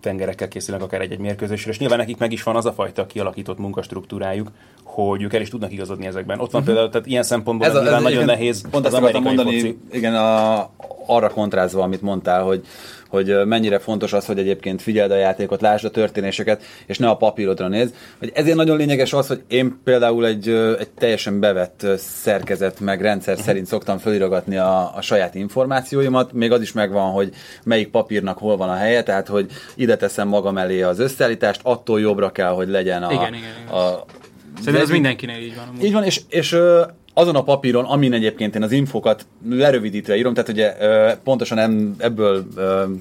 tengerekkel 0.00 0.48
készülnek 0.48 0.84
akár 0.84 1.00
egy-egy 1.00 1.18
mérkőzésre, 1.18 1.70
és 1.70 1.78
nyilván 1.78 1.98
nekik 1.98 2.18
meg 2.18 2.32
is 2.32 2.42
van 2.42 2.56
az 2.56 2.66
a 2.66 2.72
fajta 2.72 3.06
kialakított 3.06 3.58
munkastruktúrájuk, 3.58 4.50
hogy 4.82 5.22
ők 5.22 5.34
el 5.34 5.40
is 5.40 5.48
tudnak 5.48 5.72
igazodni 5.72 6.06
ezekben. 6.06 6.40
Ott 6.40 6.50
van 6.50 6.60
uh-huh. 6.60 6.66
például, 6.66 6.88
tehát 6.88 7.06
ilyen 7.06 7.22
szempontból 7.22 7.68
ez 7.68 7.74
a, 7.74 7.94
ez 7.94 8.02
nagyon 8.02 8.24
nehéz. 8.24 8.64
Pont 8.70 8.86
azt 8.86 8.94
akartam 8.94 9.22
mondani, 9.22 9.60
foci. 9.60 9.78
igen, 9.92 10.14
a, 10.14 10.70
arra 11.06 11.28
kontrázva, 11.30 11.82
amit 11.82 12.02
mondtál, 12.02 12.42
hogy 12.42 12.66
hogy 13.08 13.46
mennyire 13.46 13.78
fontos 13.78 14.12
az, 14.12 14.26
hogy 14.26 14.38
egyébként 14.38 14.82
figyeld 14.82 15.10
a 15.10 15.16
játékot, 15.16 15.60
lásd 15.60 15.84
a 15.84 15.90
történéseket, 15.90 16.62
és 16.86 16.98
ne 16.98 17.08
a 17.08 17.16
papírodra 17.16 17.68
néz. 17.68 17.94
Hogy 18.18 18.32
ezért 18.34 18.56
nagyon 18.56 18.76
lényeges 18.76 19.12
az, 19.12 19.26
hogy 19.26 19.42
én 19.48 19.80
például 19.84 20.26
egy, 20.26 20.48
egy 20.78 20.88
teljesen 20.98 21.40
bevett 21.40 21.86
szerkezet, 21.96 22.80
meg 22.80 23.00
rendszer 23.00 23.32
uh-huh. 23.32 23.48
szerint 23.48 23.66
szoktam 23.66 23.98
felirogatni 23.98 24.56
a, 24.56 24.96
a 24.96 25.00
saját 25.00 25.34
információimat, 25.34 26.32
még 26.32 26.52
az 26.52 26.60
is 26.60 26.72
megvan, 26.72 27.10
hogy 27.10 27.32
melyik 27.64 27.88
papírnak 27.88 28.38
hol 28.38 28.56
van 28.56 28.68
a 28.68 28.74
helye, 28.74 29.02
tehát 29.02 29.28
hogy 29.28 29.50
ide 29.74 29.96
teszem 29.96 30.28
magam 30.28 30.58
elé 30.58 30.82
az 30.82 30.98
összeállítást, 30.98 31.60
attól 31.62 32.00
jobbra 32.00 32.30
kell, 32.30 32.52
hogy 32.52 32.68
legyen 32.68 33.02
a, 33.02 33.12
igen, 33.12 33.34
igen, 33.34 33.50
igen. 33.62 33.74
a 33.74 34.04
Szerintem 34.58 34.82
ez 34.82 34.90
mindenkinél 34.90 35.42
így 35.42 35.54
van. 35.54 35.68
Amúgy. 35.68 35.84
Így 35.84 35.92
van, 35.92 36.04
és, 36.04 36.20
és 36.28 36.56
azon 37.14 37.36
a 37.36 37.42
papíron, 37.42 37.84
amin 37.84 38.12
egyébként 38.12 38.54
én 38.54 38.62
az 38.62 38.72
infokat 38.72 39.26
lerövidítve 39.48 40.16
írom, 40.16 40.34
tehát 40.34 40.50
ugye 40.50 40.74
pontosan 41.24 41.94
ebből 41.98 42.46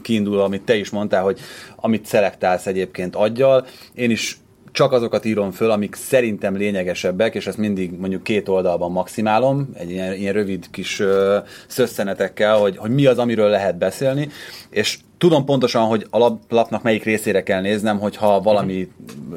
kiindul, 0.02 0.40
amit 0.40 0.62
te 0.62 0.76
is 0.76 0.90
mondtál, 0.90 1.24
hogy 1.24 1.40
amit 1.76 2.06
szelektálsz 2.06 2.66
egyébként 2.66 3.16
aggyal, 3.16 3.66
én 3.94 4.12
is 4.12 4.38
csak 4.72 4.92
azokat 4.92 5.26
írom 5.26 5.52
föl, 5.52 5.72
amik 5.72 5.96
szerintem 5.96 6.56
lényegesebbek, 6.56 7.36
és 7.36 7.48
ezt 7.48 7.58
mindig 7.58 7.92
mondjuk 7.92 8.24
két 8.24 8.48
oldalban 8.48 8.92
maximálom, 8.92 9.70
egy 9.74 9.90
ilyen, 9.90 10.14
ilyen 10.14 10.34
rövid 10.34 10.66
kis 10.72 11.00
ö, 11.00 11.38
szösszenetekkel, 11.68 12.58
hogy, 12.58 12.78
hogy 12.78 12.92
mi 12.92 13.06
az, 13.06 13.18
amiről 13.18 13.50
lehet 13.50 13.78
beszélni, 13.78 14.30
és 14.70 14.98
tudom 15.18 15.46
pontosan, 15.46 15.86
hogy 15.86 16.08
a 16.10 16.32
lapnak 16.50 16.84
melyik 16.84 17.04
részére 17.04 17.44
kell 17.44 17.62
néznem, 17.62 18.00
hogyha 18.00 18.42
valami 18.42 18.92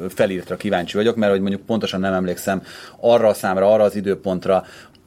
felírtra 0.09 0.55
kíváncsi 0.55 0.97
vagyok, 0.97 1.15
mert 1.15 1.31
hogy 1.31 1.41
mondjuk 1.41 1.61
pontosan 1.61 1.99
nem 1.99 2.13
emlékszem 2.13 2.61
arra 2.99 3.27
a 3.27 3.33
számra, 3.33 3.73
arra 3.73 3.83
az 3.83 3.95
időpontra, 3.95 4.63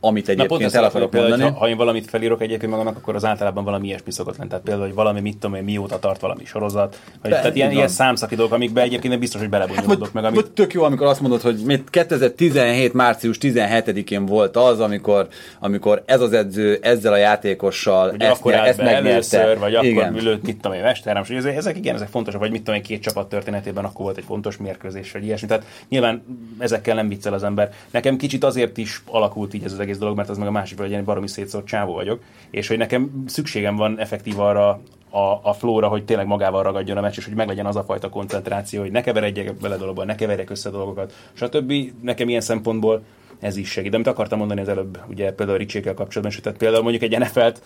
amit 0.07 0.29
egyébként 0.29 0.75
el 0.75 0.85
akarok 0.85 1.11
például, 1.11 1.31
mondani. 1.31 1.53
Ha, 1.53 1.59
ha 1.59 1.69
én 1.69 1.77
valamit 1.77 2.07
felírok 2.09 2.43
egyébként 2.43 2.71
magamnak, 2.71 2.97
akkor 2.97 3.14
az 3.14 3.25
általában 3.25 3.64
valami 3.64 3.87
ilyesmi 3.87 4.12
szokott 4.12 4.37
lenni. 4.37 4.49
Tehát 4.49 4.64
például, 4.64 4.87
hogy 4.87 4.95
valami, 4.95 5.21
mit 5.21 5.37
tudom 5.38 5.57
én, 5.57 5.64
mióta 5.64 5.99
tart 5.99 6.21
valami 6.21 6.45
sorozat, 6.45 7.01
vagy, 7.23 7.31
Be, 7.31 7.37
tehát 7.37 7.57
ilyen, 7.57 7.71
ilyen 7.71 7.88
számszaki 7.88 8.35
dolgok, 8.35 8.55
amikbe 8.55 8.81
egyébként 8.81 9.09
nem 9.09 9.19
biztos, 9.19 9.40
hogy 9.40 9.51
belebonyolódok 9.51 10.05
hát, 10.05 10.12
meg. 10.12 10.25
Amit... 10.25 10.51
Tök 10.51 10.73
jó, 10.73 10.83
amikor 10.83 11.07
azt 11.07 11.21
mondod, 11.21 11.40
hogy 11.40 11.83
2017. 11.90 12.93
március 12.93 13.37
17-én 13.40 14.27
volt 14.27 14.57
az, 14.57 14.81
amikor, 14.81 15.29
amikor 15.61 16.03
ez 16.07 16.21
az 16.21 16.33
edző 16.33 16.79
ezzel 16.83 17.12
a 17.12 17.17
játékossal 17.17 18.11
hogy 18.11 18.21
ezt, 18.21 18.40
akkor 18.40 18.55
ezt 18.55 18.79
megnyerte. 18.79 19.09
Először, 19.09 19.59
vagy 19.59 19.85
igen. 19.85 20.09
akkor 20.09 20.21
ülőtt, 20.21 20.43
mit 20.43 20.57
tudom 20.61 20.77
én, 20.77 20.83
Westerham, 20.83 21.25
és 21.29 21.45
ezek 21.45 21.77
igen, 21.77 21.95
ezek 21.95 22.09
fontosak, 22.09 22.40
vagy 22.40 22.51
mit 22.51 22.59
tudom 22.59 22.75
én, 22.75 22.83
két 22.83 23.03
csapat 23.03 23.29
történetében 23.29 23.85
akkor 23.85 24.05
volt 24.05 24.17
egy 24.17 24.25
fontos 24.25 24.57
mérkőzés, 24.57 25.12
vagy 25.12 25.25
ilyesmi. 25.25 25.49
Tehát 25.49 25.64
nyilván 25.88 26.23
ezekkel 26.59 26.95
nem 26.95 27.09
viccel 27.09 27.33
az 27.33 27.43
ember. 27.43 27.73
Nekem 27.90 28.17
kicsit 28.17 28.45
azért 28.45 28.79
is 28.79 29.03
alakult 29.07 29.55
így 29.55 29.64
ez 29.64 29.73
az 29.73 29.79
egész 29.81 29.93
dolog, 29.98 30.16
mert 30.16 30.28
az 30.28 30.38
meg 30.38 30.48
a 30.48 30.50
másik 30.50 30.78
hogy 30.78 30.92
egy 30.92 31.04
baromi 31.04 31.28
szétszórt 31.28 31.66
csávó 31.66 31.92
vagyok, 31.92 32.22
és 32.50 32.68
hogy 32.68 32.78
nekem 32.78 33.24
szükségem 33.26 33.76
van 33.76 33.98
effektív 33.98 34.40
arra 34.40 34.80
a, 35.11 35.40
a 35.42 35.52
flóra, 35.52 35.88
hogy 35.88 36.04
tényleg 36.04 36.26
magával 36.26 36.62
ragadjon 36.62 36.96
a 36.96 37.00
meccs, 37.00 37.16
és 37.16 37.24
hogy 37.24 37.35
meglegyen 37.35 37.66
az 37.66 37.76
a 37.76 37.85
fajta 37.85 38.09
koncentráció, 38.09 38.80
hogy 38.80 38.90
ne 38.90 39.00
keveredjek 39.00 39.61
vele 39.61 39.76
dologban, 39.76 40.07
ne 40.07 40.14
keverjek 40.14 40.50
össze 40.50 40.70
dolgokat, 40.70 41.12
stb. 41.33 41.72
Nekem 42.00 42.28
ilyen 42.28 42.40
szempontból 42.40 43.02
ez 43.40 43.57
is 43.57 43.70
segít. 43.70 43.90
De 43.90 43.96
amit 43.96 44.09
akartam 44.09 44.38
mondani 44.38 44.61
az 44.61 44.68
előbb, 44.68 44.98
ugye 45.09 45.33
például 45.33 45.59
Ricsékkel 45.59 45.94
kapcsolatban, 45.94 46.37
és 46.37 46.42
tehát 46.42 46.59
például 46.59 46.83
mondjuk 46.83 47.12
egy 47.12 47.18
NFL-t 47.18 47.62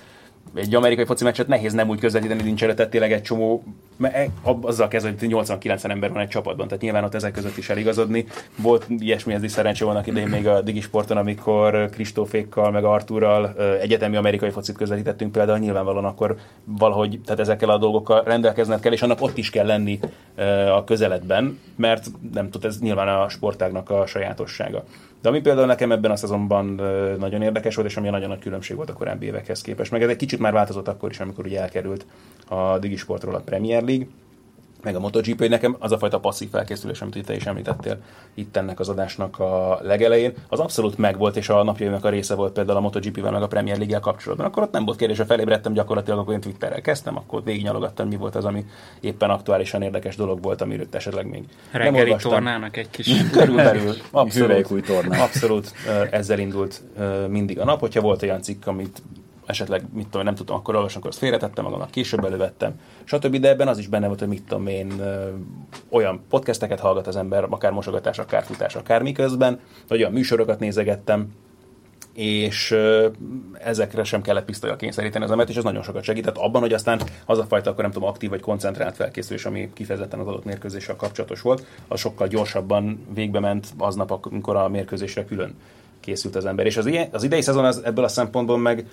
egy 0.54 0.74
amerikai 0.74 1.04
foci 1.04 1.24
meccset 1.24 1.48
nehéz 1.48 1.72
nem 1.72 1.88
úgy 1.88 2.00
közvetíteni, 2.00 2.42
nincs 2.42 2.62
előtte 2.62 2.88
tényleg 2.88 3.12
egy 3.12 3.22
csomó, 3.22 3.62
e- 4.00 4.28
azzal 4.60 4.88
kezdve, 4.88 5.14
hogy 5.18 5.28
89 5.28 5.84
ember 5.84 6.12
van 6.12 6.22
egy 6.22 6.28
csapatban, 6.28 6.66
tehát 6.66 6.82
nyilván 6.82 7.04
ott 7.04 7.14
ezek 7.14 7.32
között 7.32 7.56
is 7.56 7.68
eligazodni. 7.68 8.26
Volt 8.56 8.86
ilyesmi, 8.98 9.34
ez 9.34 9.42
is 9.42 9.50
szerencsé 9.50 9.84
vannak 9.84 10.06
idején 10.06 10.28
még 10.28 10.46
a 10.46 10.60
Digisporton, 10.60 11.16
amikor 11.16 11.88
Kristófékkal, 11.90 12.70
meg 12.70 12.84
Artúrral 12.84 13.54
egyetemi 13.80 14.16
amerikai 14.16 14.50
focit 14.50 14.76
közvetítettünk 14.76 15.32
például, 15.32 15.58
nyilvánvalóan 15.58 16.04
akkor 16.04 16.36
valahogy, 16.64 17.20
tehát 17.24 17.40
ezekkel 17.40 17.70
a 17.70 17.78
dolgokkal 17.78 18.22
rendelkezned 18.22 18.80
kell, 18.80 18.92
és 18.92 19.02
annak 19.02 19.22
ott 19.22 19.38
is 19.38 19.50
kell 19.50 19.66
lenni 19.66 19.98
a 20.74 20.84
közeledben, 20.84 21.58
mert 21.76 22.06
nem 22.32 22.50
tud, 22.50 22.64
ez 22.64 22.78
nyilván 22.78 23.08
a 23.08 23.28
sportágnak 23.28 23.90
a 23.90 24.06
sajátossága. 24.06 24.84
De 25.20 25.28
ami 25.28 25.40
például 25.40 25.66
nekem 25.66 25.92
ebben 25.92 26.10
a 26.10 26.16
szezonban 26.16 26.66
nagyon 27.18 27.42
érdekes 27.42 27.74
volt, 27.74 27.88
és 27.88 27.96
ami 27.96 28.08
nagyon 28.08 28.28
nagy 28.28 28.38
különbség 28.38 28.76
volt 28.76 28.90
a 28.90 28.92
korábbi 28.92 29.26
évekhez 29.26 29.60
képest, 29.60 29.90
meg 29.90 30.02
ez 30.02 30.08
egy 30.08 30.16
kicsit 30.16 30.38
már 30.38 30.52
változott 30.52 30.88
akkor 30.88 31.10
is, 31.10 31.20
amikor 31.20 31.46
ugye 31.46 31.60
elkerült 31.60 32.06
a 32.48 32.78
Digisportról 32.78 33.34
a 33.34 33.40
Premier 33.40 33.82
League, 33.82 34.06
meg 34.82 34.96
a 34.96 35.00
MotoGP, 35.00 35.48
nekem 35.48 35.76
az 35.78 35.92
a 35.92 35.98
fajta 35.98 36.18
passzív 36.18 36.50
felkészülés, 36.50 37.00
amit 37.00 37.24
te 37.26 37.34
is 37.34 37.46
említettél 37.46 37.98
itt 38.34 38.56
ennek 38.56 38.80
az 38.80 38.88
adásnak 38.88 39.38
a 39.38 39.78
legelején, 39.82 40.32
az 40.48 40.60
abszolút 40.60 40.98
megvolt, 40.98 41.36
és 41.36 41.48
a 41.48 41.62
napjaimnak 41.62 42.04
a 42.04 42.08
része 42.08 42.34
volt 42.34 42.52
például 42.52 42.78
a 42.78 42.80
MotoGP-vel, 42.80 43.32
meg 43.32 43.42
a 43.42 43.46
Premier 43.46 43.76
League-el 43.76 44.00
kapcsolatban. 44.00 44.46
Akkor 44.46 44.62
ott 44.62 44.72
nem 44.72 44.84
volt 44.84 44.98
kérdés, 44.98 45.18
ha 45.18 45.24
felébredtem 45.24 45.72
gyakorlatilag, 45.72 46.18
akkor 46.18 46.34
én 46.34 46.40
Twitterrel 46.40 46.80
kezdtem, 46.80 47.16
akkor 47.16 47.44
végignyalogattam, 47.44 48.08
mi 48.08 48.16
volt 48.16 48.34
az, 48.34 48.44
ami 48.44 48.64
éppen 49.00 49.30
aktuálisan 49.30 49.82
érdekes 49.82 50.16
dolog 50.16 50.42
volt, 50.42 50.60
amiről 50.60 50.86
esetleg 50.90 51.26
még 51.26 51.44
Reggeli 51.72 52.10
nem 52.10 52.18
tornának 52.18 52.76
egy 52.76 52.90
kis... 52.90 53.12
Körülbelül, 53.32 53.94
abszolút, 54.10 54.70
új 54.70 54.80
torna. 54.80 55.22
abszolút 55.22 55.72
ezzel 56.10 56.38
indult 56.38 56.82
mindig 57.28 57.60
a 57.60 57.64
nap, 57.64 57.80
hogyha 57.80 58.00
volt 58.00 58.22
olyan 58.22 58.42
cikk, 58.42 58.66
amit 58.66 59.02
esetleg, 59.48 59.82
mit 59.92 60.08
tudom, 60.08 60.24
nem 60.24 60.34
tudtam 60.34 60.56
akkor 60.56 60.74
olvasni, 60.74 60.98
akkor 60.98 61.10
azt 61.10 61.18
félretettem 61.18 61.64
magamnak, 61.64 61.90
később 61.90 62.24
elővettem, 62.24 62.80
stb. 63.04 63.36
De 63.36 63.48
ebben 63.48 63.68
az 63.68 63.78
is 63.78 63.86
benne 63.86 64.06
volt, 64.06 64.18
hogy 64.18 64.28
mit 64.28 64.42
tudom 64.42 64.66
én, 64.66 64.92
olyan 65.88 66.20
podcasteket 66.28 66.80
hallgat 66.80 67.06
az 67.06 67.16
ember, 67.16 67.46
akár 67.50 67.72
mosogatás, 67.72 68.18
akár 68.18 68.44
futás, 68.44 68.74
akár 68.74 69.02
miközben, 69.02 69.60
vagy 69.88 69.98
olyan 69.98 70.12
műsorokat 70.12 70.58
nézegettem, 70.58 71.32
és 72.14 72.76
ezekre 73.58 74.04
sem 74.04 74.22
kellett 74.22 74.44
pisztolyal 74.44 74.76
kényszeríteni 74.76 75.24
az 75.24 75.30
embert, 75.30 75.48
és 75.48 75.56
ez 75.56 75.64
nagyon 75.64 75.82
sokat 75.82 76.02
segített 76.02 76.36
abban, 76.36 76.60
hogy 76.60 76.72
aztán 76.72 77.00
az 77.26 77.38
a 77.38 77.44
fajta, 77.44 77.70
akkor 77.70 77.82
nem 77.82 77.92
tudom, 77.92 78.08
aktív 78.08 78.30
vagy 78.30 78.40
koncentrált 78.40 78.96
felkészülés, 78.96 79.44
ami 79.44 79.70
kifejezetten 79.72 80.20
az 80.20 80.26
adott 80.26 80.44
mérkőzéssel 80.44 80.96
kapcsolatos 80.96 81.40
volt, 81.40 81.66
az 81.88 82.00
sokkal 82.00 82.26
gyorsabban 82.26 83.06
végbe 83.14 83.40
ment 83.40 83.66
aznap, 83.78 84.18
amikor 84.20 84.56
a 84.56 84.68
mérkőzésre 84.68 85.24
külön 85.24 85.54
készült 86.08 86.36
az 86.36 86.46
ember. 86.46 86.66
És 86.66 86.76
az, 86.76 86.86
ilyen, 86.86 87.08
az 87.12 87.22
idei 87.22 87.40
szezon 87.40 87.64
az, 87.64 87.80
ebből 87.84 88.04
a 88.04 88.08
szempontból 88.08 88.58
meg 88.58 88.86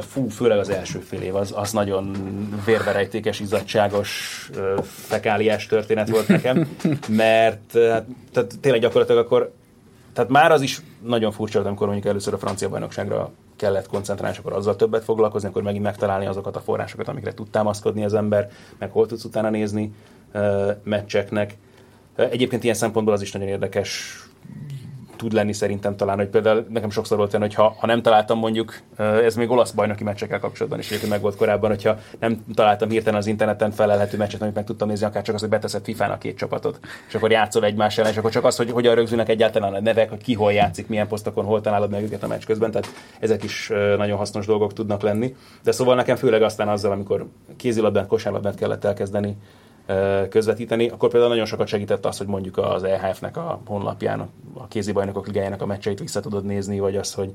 fú, 0.00 0.28
főleg 0.28 0.58
az 0.58 0.68
első 0.68 0.98
fél 0.98 1.20
év, 1.20 1.34
az, 1.34 1.52
az 1.56 1.72
nagyon 1.72 2.16
vérverejtékes, 2.64 3.40
izzadságos, 3.40 4.50
fekáliás 4.82 5.66
történet 5.66 6.08
volt 6.08 6.28
nekem, 6.28 6.76
mert 7.08 7.72
hát, 7.72 8.04
tehát 8.32 8.58
tényleg 8.60 8.80
gyakorlatilag 8.80 9.24
akkor, 9.24 9.52
tehát 10.12 10.30
már 10.30 10.52
az 10.52 10.62
is 10.62 10.80
nagyon 11.02 11.32
furcsa 11.32 11.54
volt, 11.54 11.66
amikor 11.66 11.86
mondjuk 11.86 12.08
először 12.08 12.34
a 12.34 12.38
francia 12.38 12.68
bajnokságra 12.68 13.30
kellett 13.56 13.86
koncentrálni, 13.86 14.34
és 14.34 14.40
akkor 14.40 14.52
azzal 14.52 14.76
többet 14.76 15.04
foglalkozni, 15.04 15.48
akkor 15.48 15.62
megint 15.62 15.84
megtalálni 15.84 16.26
azokat 16.26 16.56
a 16.56 16.60
forrásokat, 16.60 17.08
amikre 17.08 17.34
tud 17.34 17.50
támaszkodni 17.50 18.04
az 18.04 18.14
ember, 18.14 18.50
meg 18.78 18.90
hol 18.90 19.06
tudsz 19.06 19.24
utána 19.24 19.50
nézni 19.50 19.92
meccseknek. 20.82 21.54
Egyébként 22.16 22.64
ilyen 22.64 22.74
szempontból 22.74 23.14
az 23.14 23.22
is 23.22 23.32
nagyon 23.32 23.48
érdekes 23.48 24.20
tud 25.22 25.32
lenni 25.32 25.52
szerintem 25.52 25.96
talán, 25.96 26.16
hogy 26.16 26.28
például 26.28 26.66
nekem 26.68 26.90
sokszor 26.90 27.16
volt 27.16 27.34
olyan, 27.34 27.46
hogy 27.46 27.54
ha, 27.54 27.76
ha 27.78 27.86
nem 27.86 28.02
találtam 28.02 28.38
mondjuk, 28.38 28.78
ez 28.96 29.34
még 29.34 29.50
olasz 29.50 29.70
bajnoki 29.70 30.04
meccsekkel 30.04 30.38
kapcsolatban 30.38 30.78
is 30.78 30.86
egyébként 30.86 31.10
meg 31.10 31.20
volt 31.20 31.36
korábban, 31.36 31.70
hogyha 31.70 31.98
nem 32.20 32.44
találtam 32.54 32.88
hirtelen 32.88 33.18
az 33.18 33.26
interneten 33.26 33.70
felelhető 33.70 34.16
meccset, 34.16 34.42
amit 34.42 34.54
meg 34.54 34.64
tudtam 34.64 34.88
nézni, 34.88 35.06
akár 35.06 35.22
csak 35.22 35.34
az, 35.34 35.40
hogy 35.40 35.50
beteszed 35.50 35.84
FIFA-nak 35.84 36.18
két 36.18 36.36
csapatot, 36.36 36.80
és 37.08 37.14
akkor 37.14 37.30
játszol 37.30 37.64
egymás 37.64 37.98
ellen, 37.98 38.10
és 38.10 38.16
akkor 38.16 38.30
csak 38.30 38.44
az, 38.44 38.56
hogy 38.56 38.70
hogyan 38.70 38.94
rögzülnek 38.94 39.28
egyáltalán 39.28 39.74
a 39.74 39.80
nevek, 39.80 40.08
hogy 40.08 40.22
ki 40.22 40.34
hol 40.34 40.52
játszik, 40.52 40.88
milyen 40.88 41.08
posztokon, 41.08 41.44
hol 41.44 41.60
találod 41.60 41.90
meg 41.90 42.02
őket 42.02 42.22
a 42.22 42.26
meccs 42.26 42.44
közben, 42.44 42.70
tehát 42.70 42.88
ezek 43.20 43.42
is 43.42 43.68
nagyon 43.96 44.18
hasznos 44.18 44.46
dolgok 44.46 44.72
tudnak 44.72 45.02
lenni. 45.02 45.36
De 45.62 45.72
szóval 45.72 45.94
nekem 45.94 46.16
főleg 46.16 46.42
aztán 46.42 46.68
azzal, 46.68 46.92
amikor 46.92 47.26
kézilabdát, 47.56 48.06
kosárlabdát 48.06 48.54
kellett 48.54 48.84
elkezdeni, 48.84 49.36
közvetíteni, 50.28 50.88
akkor 50.88 51.10
például 51.10 51.30
nagyon 51.30 51.46
sokat 51.46 51.66
segített 51.66 52.06
az, 52.06 52.18
hogy 52.18 52.26
mondjuk 52.26 52.58
az 52.58 52.82
EHF-nek 52.82 53.36
a 53.36 53.60
honlapján 53.66 54.28
a 54.54 54.68
kézibajnokok 54.68 55.26
ligájának 55.26 55.62
a 55.62 55.66
meccseit 55.66 55.98
vissza 55.98 56.20
tudod 56.20 56.44
nézni, 56.44 56.78
vagy 56.78 56.96
az, 56.96 57.14
hogy 57.14 57.32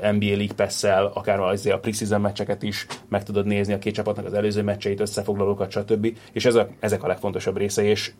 NBA 0.00 0.36
League 0.36 0.54
pass 0.56 0.84
akár 1.14 1.40
az 1.40 1.66
a 1.66 1.78
preseason 1.78 2.20
meccseket 2.20 2.62
is 2.62 2.86
meg 3.08 3.22
tudod 3.22 3.46
nézni, 3.46 3.72
a 3.72 3.78
két 3.78 3.94
csapatnak 3.94 4.26
az 4.26 4.34
előző 4.34 4.62
meccseit, 4.62 5.00
összefoglalókat, 5.00 5.70
stb. 5.70 6.16
És 6.32 6.44
ez 6.44 6.54
a, 6.54 6.68
ezek 6.80 7.02
a 7.02 7.06
legfontosabb 7.06 7.56
része, 7.56 7.82
és 7.82 8.12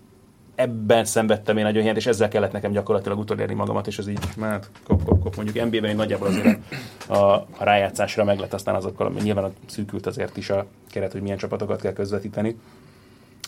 ebben 0.54 1.04
szenvedtem 1.04 1.56
én 1.56 1.64
nagyon 1.64 1.82
hiányt, 1.82 1.96
és 1.96 2.06
ezzel 2.06 2.28
kellett 2.28 2.52
nekem 2.52 2.72
gyakorlatilag 2.72 3.18
utolérni 3.18 3.54
magamat, 3.54 3.86
és 3.86 3.98
ez 3.98 4.08
így, 4.08 4.18
hát 4.40 4.70
kop, 4.84 5.04
kop, 5.04 5.22
kop. 5.22 5.36
mondjuk 5.36 5.64
NBA-ben 5.64 5.90
én 5.90 5.96
nagyjából 5.96 6.26
azért 6.26 6.58
a, 7.06 7.16
a, 7.16 7.46
rájátszásra 7.58 8.24
meg 8.24 8.38
lett 8.38 8.52
aztán 8.52 8.74
azokkal, 8.74 9.06
ami 9.06 9.20
nyilván 9.20 9.52
szűkült 9.66 10.06
azért 10.06 10.36
is 10.36 10.50
a 10.50 10.66
keret, 10.90 11.12
hogy 11.12 11.22
milyen 11.22 11.36
csapatokat 11.36 11.80
kell 11.80 11.92
közvetíteni 11.92 12.56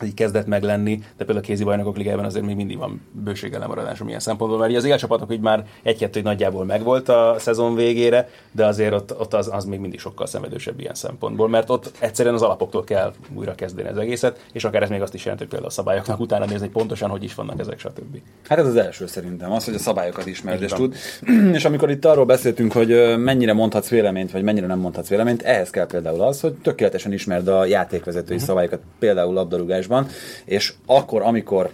így 0.02 0.14
kezdett 0.14 0.46
meg 0.46 0.62
lenni, 0.62 0.96
de 0.96 1.24
például 1.24 1.38
a 1.38 1.40
kézi 1.40 1.64
bajnokok 1.64 1.96
ligájában 1.96 2.24
azért 2.24 2.44
még 2.44 2.56
mindig 2.56 2.78
van 2.78 3.00
bőséggel 3.12 3.60
lemaradásom 3.60 4.08
ilyen 4.08 4.20
szempontból, 4.20 4.58
mert 4.58 4.76
az 4.76 4.84
élcsapatok 4.84 5.32
így 5.32 5.40
már 5.40 5.66
egy-kettő 5.82 6.20
nagyjából 6.20 6.64
megvolt 6.64 7.08
a 7.08 7.36
szezon 7.38 7.74
végére, 7.74 8.28
de 8.52 8.66
azért 8.66 8.92
ott, 8.92 9.20
ott 9.20 9.34
az, 9.34 9.48
az 9.52 9.64
még 9.64 9.78
mindig 9.80 10.00
sokkal 10.00 10.26
szenvedősebb 10.26 10.80
ilyen 10.80 10.94
szempontból, 10.94 11.48
mert 11.48 11.70
ott 11.70 11.92
egyszerűen 11.98 12.34
az 12.34 12.42
alapoktól 12.42 12.84
kell 12.84 13.12
újra 13.34 13.54
kezdeni 13.54 13.88
az 13.88 13.96
egészet, 13.96 14.44
és 14.52 14.64
akár 14.64 14.82
ez 14.82 14.88
még 14.88 15.02
azt 15.02 15.14
is 15.14 15.22
jelenti, 15.22 15.42
hogy 15.42 15.52
például 15.52 15.72
a 15.72 15.74
szabályoknak 15.74 16.20
utána 16.20 16.44
nézni, 16.44 16.60
hogy 16.60 16.70
pontosan 16.70 17.10
hogy 17.10 17.24
is 17.24 17.34
vannak 17.34 17.60
ezek, 17.60 17.78
stb. 17.78 18.18
Hát 18.48 18.58
ez 18.58 18.66
az 18.66 18.76
első 18.76 19.06
szerintem, 19.06 19.52
az, 19.52 19.64
hogy 19.64 19.74
a 19.74 19.78
szabályokat 19.78 20.26
ismerd 20.26 20.62
és 20.62 20.72
tud. 20.72 20.94
és 21.56 21.64
amikor 21.64 21.90
itt 21.90 22.04
arról 22.04 22.24
beszéltünk, 22.24 22.72
hogy 22.72 23.18
mennyire 23.18 23.52
mondhatsz 23.52 23.88
véleményt, 23.88 24.30
vagy 24.30 24.42
mennyire 24.42 24.66
nem 24.66 24.78
mondhatsz 24.78 25.08
véleményt, 25.08 25.42
ehhez 25.42 25.70
kell 25.70 25.86
például 25.86 26.20
az, 26.20 26.40
hogy 26.40 26.52
tökéletesen 26.52 27.12
ismerd 27.12 27.48
a 27.48 27.64
játékvezetői 27.64 28.34
uh-huh. 28.34 28.48
szabályokat, 28.48 28.80
például 28.98 29.32
labdarúgás 29.32 29.83
adásban, 29.90 30.06
és 30.44 30.72
akkor, 30.86 31.22
amikor 31.22 31.70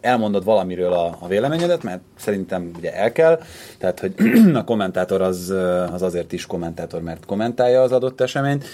elmondod 0.00 0.44
valamiről 0.44 0.92
a, 0.92 1.16
a 1.18 1.26
véleményedet, 1.28 1.82
mert 1.82 2.00
szerintem 2.18 2.70
ugye 2.76 2.94
el 2.94 3.12
kell, 3.12 3.40
tehát 3.78 4.00
hogy 4.00 4.14
a 4.54 4.64
kommentátor 4.64 5.20
az, 5.20 5.54
az 5.92 6.02
azért 6.02 6.32
is 6.32 6.46
kommentátor, 6.46 7.02
mert 7.02 7.26
kommentálja 7.26 7.82
az 7.82 7.92
adott 7.92 8.20
eseményt, 8.20 8.64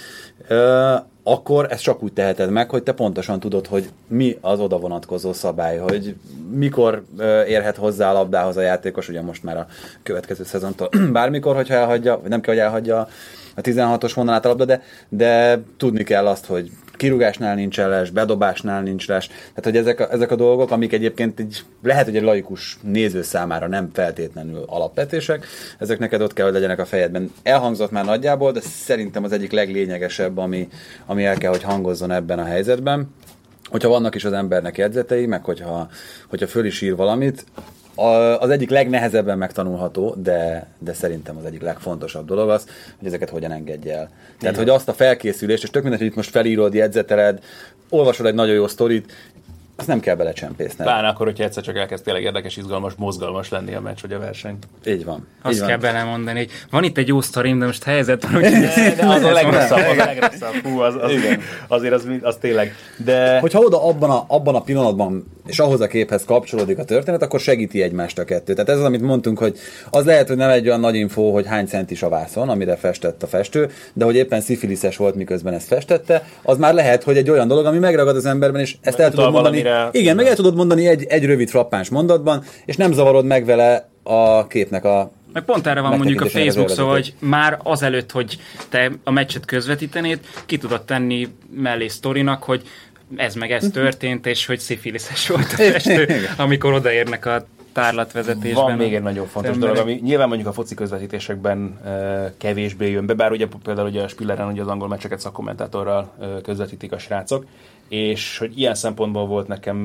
akkor 1.23 1.67
ezt 1.69 1.81
csak 1.83 2.03
úgy 2.03 2.13
teheted 2.13 2.49
meg, 2.49 2.69
hogy 2.69 2.83
te 2.83 2.91
pontosan 2.91 3.39
tudod, 3.39 3.67
hogy 3.67 3.89
mi 4.07 4.37
az 4.41 4.59
oda 4.59 4.77
vonatkozó 4.77 5.33
szabály, 5.33 5.77
hogy 5.77 6.15
mikor 6.51 7.03
érhet 7.47 7.77
hozzá 7.77 8.09
a 8.09 8.13
labdához 8.13 8.57
a 8.57 8.61
játékos, 8.61 9.09
ugye 9.09 9.21
most 9.21 9.43
már 9.43 9.57
a 9.57 9.67
következő 10.03 10.43
szezontól. 10.43 10.89
Bármikor, 11.11 11.55
hogyha 11.55 11.73
elhagyja, 11.73 12.19
vagy 12.21 12.29
nem 12.29 12.41
kell, 12.41 12.53
hogy 12.53 12.63
elhagyja 12.63 13.07
a 13.55 13.61
16-os 13.61 14.11
vonalát 14.15 14.45
a 14.45 14.47
labda, 14.47 14.65
de, 14.65 14.83
de 15.09 15.61
tudni 15.77 16.03
kell 16.03 16.27
azt, 16.27 16.45
hogy 16.45 16.71
kirúgásnál 16.97 17.55
nincs 17.55 17.77
les, 17.77 18.09
bedobásnál 18.09 18.81
nincs 18.81 19.07
les. 19.07 19.27
Tehát, 19.27 19.63
hogy 19.63 19.77
ezek 19.77 19.99
a, 19.99 20.11
ezek 20.11 20.31
a 20.31 20.35
dolgok, 20.35 20.71
amik 20.71 20.93
egyébként 20.93 21.39
így, 21.39 21.63
lehet, 21.83 22.05
hogy 22.05 22.15
egy 22.15 22.23
laikus 22.23 22.77
néző 22.81 23.21
számára 23.21 23.67
nem 23.67 23.89
feltétlenül 23.93 24.63
alapvetések, 24.67 25.45
ezek 25.79 25.99
neked 25.99 26.21
ott 26.21 26.33
kell, 26.33 26.45
hogy 26.45 26.53
legyenek 26.53 26.79
a 26.79 26.85
fejedben. 26.85 27.31
Elhangzott 27.43 27.91
már 27.91 28.05
nagyjából, 28.05 28.51
de 28.51 28.61
szerintem 28.61 29.23
az 29.23 29.31
egyik 29.31 29.51
leglényegesebb, 29.51 30.37
ami, 30.37 30.67
ami 31.05 31.25
el 31.25 31.37
kell, 31.37 31.51
hogy 31.51 31.63
hangozzon 31.63 32.11
ebben 32.11 32.39
a 32.39 32.45
helyzetben 32.45 33.09
hogyha 33.69 33.89
vannak 33.89 34.15
is 34.15 34.25
az 34.25 34.33
embernek 34.33 34.77
jegyzetei, 34.77 35.25
meg 35.25 35.43
hogyha, 35.43 35.89
hogyha 36.27 36.47
föl 36.47 36.65
is 36.65 36.81
ír 36.81 36.95
valamit, 36.95 37.45
az 38.39 38.49
egyik 38.49 38.69
legnehezebben 38.69 39.37
megtanulható, 39.37 40.15
de, 40.23 40.67
de 40.79 40.93
szerintem 40.93 41.37
az 41.37 41.45
egyik 41.45 41.61
legfontosabb 41.61 42.27
dolog 42.27 42.49
az, 42.49 42.67
hogy 42.97 43.07
ezeket 43.07 43.29
hogyan 43.29 43.51
engedje 43.51 43.91
el. 43.91 44.05
Tehát, 44.39 44.55
Igen. 44.55 44.55
hogy 44.55 44.69
azt 44.69 44.89
a 44.89 44.93
felkészülést, 44.93 45.63
és 45.63 45.69
tök 45.69 45.81
mindegy, 45.81 45.99
hogy 45.99 46.09
itt 46.09 46.15
most 46.15 46.29
felírod, 46.29 46.73
jegyzeteled, 46.73 47.43
olvasod 47.89 48.25
egy 48.25 48.33
nagyon 48.33 48.55
jó 48.55 48.67
sztorit, 48.67 49.11
azt 49.79 49.87
nem 49.87 49.99
kell 49.99 50.15
belecsempészni. 50.15 50.83
Pláne 50.83 51.07
akkor, 51.07 51.25
hogyha 51.25 51.43
egyszer 51.43 51.63
csak 51.63 51.77
elkezd 51.77 52.03
tényleg 52.03 52.23
érdekes, 52.23 52.57
izgalmas, 52.57 52.93
mozgalmas 52.97 53.49
lenni 53.49 53.73
a 53.73 53.81
meccs 53.81 53.97
vagy 54.01 54.13
a 54.13 54.19
verseny. 54.19 54.57
Így 54.85 55.05
van. 55.05 55.27
Azt 55.41 55.53
így 55.53 55.59
kell 55.59 55.77
van. 55.77 55.79
belemondani, 55.79 56.37
hogy 56.37 56.49
van 56.69 56.83
itt 56.83 56.97
egy 56.97 57.07
jó 57.07 57.21
sztorim, 57.21 57.59
de 57.59 57.65
most 57.65 57.83
helyzet 57.83 58.23
van, 58.23 58.31
hogy 58.31 58.41
de 58.41 59.05
az 59.07 59.23
a 59.23 59.31
legrosszabb, 59.31 59.77
az 59.77 59.97
a 59.97 60.05
legrosszabb. 60.05 60.53
Hú, 60.63 60.79
az, 60.79 60.95
az, 61.01 61.11
Igen. 61.11 61.41
azért 61.67 61.93
az, 61.93 62.07
az 62.21 62.35
tényleg. 62.39 62.75
De... 62.97 63.39
Hogyha 63.39 63.59
oda 63.59 63.83
abban 63.83 64.09
a, 64.09 64.25
abban 64.27 64.55
a 64.55 64.61
pillanatban 64.61 65.25
és 65.47 65.59
ahhoz 65.59 65.81
a 65.81 65.87
képhez 65.87 66.25
kapcsolódik 66.25 66.77
a 66.77 66.83
történet, 66.83 67.21
akkor 67.21 67.39
segíti 67.39 67.81
egymást 67.81 68.19
a 68.19 68.23
kettő. 68.23 68.53
Tehát 68.53 68.69
ez 68.69 68.77
az, 68.77 68.83
amit 68.83 69.01
mondtunk, 69.01 69.37
hogy 69.37 69.57
az 69.89 70.05
lehet, 70.05 70.27
hogy 70.27 70.37
nem 70.37 70.49
egy 70.49 70.67
olyan 70.67 70.79
nagy 70.79 70.95
info, 70.95 71.31
hogy 71.31 71.45
hány 71.45 71.65
centis 71.65 72.03
a 72.03 72.09
vászon, 72.09 72.49
amire 72.49 72.75
festett 72.75 73.23
a 73.23 73.27
festő, 73.27 73.69
de 73.93 74.05
hogy 74.05 74.15
éppen 74.15 74.41
szifiliszes 74.41 74.97
volt, 74.97 75.15
miközben 75.15 75.53
ezt 75.53 75.67
festette, 75.67 76.23
az 76.41 76.57
már 76.57 76.73
lehet, 76.73 77.03
hogy 77.03 77.17
egy 77.17 77.29
olyan 77.29 77.47
dolog, 77.47 77.65
ami 77.65 77.77
megragad 77.77 78.15
az 78.15 78.25
emberben, 78.25 78.61
és 78.61 78.75
ezt 78.81 78.99
el 78.99 79.09
tudod 79.09 79.31
mondani. 79.31 79.61
Valamire... 79.67 79.99
Igen, 79.99 80.15
meg 80.15 80.25
el 80.25 80.35
tudod 80.35 80.55
mondani 80.55 80.87
egy, 80.87 81.03
egy 81.03 81.25
rövid 81.25 81.49
frappáns 81.49 81.89
mondatban, 81.89 82.43
és 82.65 82.75
nem 82.75 82.91
zavarod 82.91 83.25
meg 83.25 83.45
vele 83.45 83.89
a 84.03 84.47
képnek 84.47 84.85
a 84.85 85.11
meg 85.33 85.45
pont 85.45 85.67
erre 85.67 85.81
van 85.81 85.97
mondjuk 85.97 86.21
a 86.21 86.25
Facebook 86.25 86.69
szó, 86.69 86.89
hogy 86.89 87.13
már 87.19 87.59
azelőtt, 87.63 88.11
hogy 88.11 88.37
te 88.69 88.91
a 89.03 89.11
meccset 89.11 89.45
közvetítenéd, 89.45 90.19
ki 90.45 90.57
tudod 90.57 90.83
tenni 90.83 91.27
mellé 91.55 91.87
sztorinak, 91.87 92.43
hogy 92.43 92.61
ez 93.15 93.35
meg 93.35 93.51
ez 93.51 93.69
történt, 93.73 94.25
és 94.25 94.45
hogy 94.45 94.59
szifiliszes 94.59 95.27
volt 95.27 95.51
a 95.51 95.55
festő, 95.55 96.07
amikor 96.37 96.73
odaérnek 96.73 97.25
a 97.25 97.45
tárlatvezetésben. 97.71 98.63
Van 98.63 98.77
még 98.77 98.95
egy 98.95 99.01
nagyon 99.01 99.27
fontos 99.27 99.53
emberek. 99.53 99.75
dolog, 99.75 99.89
ami 99.89 99.99
nyilván 100.03 100.27
mondjuk 100.27 100.49
a 100.49 100.53
foci 100.53 100.75
közvetítésekben 100.75 101.79
uh, 101.83 102.31
kevésbé 102.37 102.91
jön 102.91 103.05
be, 103.05 103.13
bár 103.13 103.31
ugye 103.31 103.47
például 103.63 103.87
ugye 103.87 104.01
a 104.01 104.07
Spilleren 104.07 104.47
ugye 104.47 104.61
az 104.61 104.67
angol 104.67 104.87
meccseket 104.87 105.19
szakkommentátorral 105.19 106.13
uh, 106.17 106.41
közvetítik 106.41 106.91
a 106.91 106.97
srácok, 106.97 107.45
és 107.87 108.37
hogy 108.37 108.59
ilyen 108.59 108.75
szempontból 108.75 109.25
volt 109.25 109.47
nekem 109.47 109.77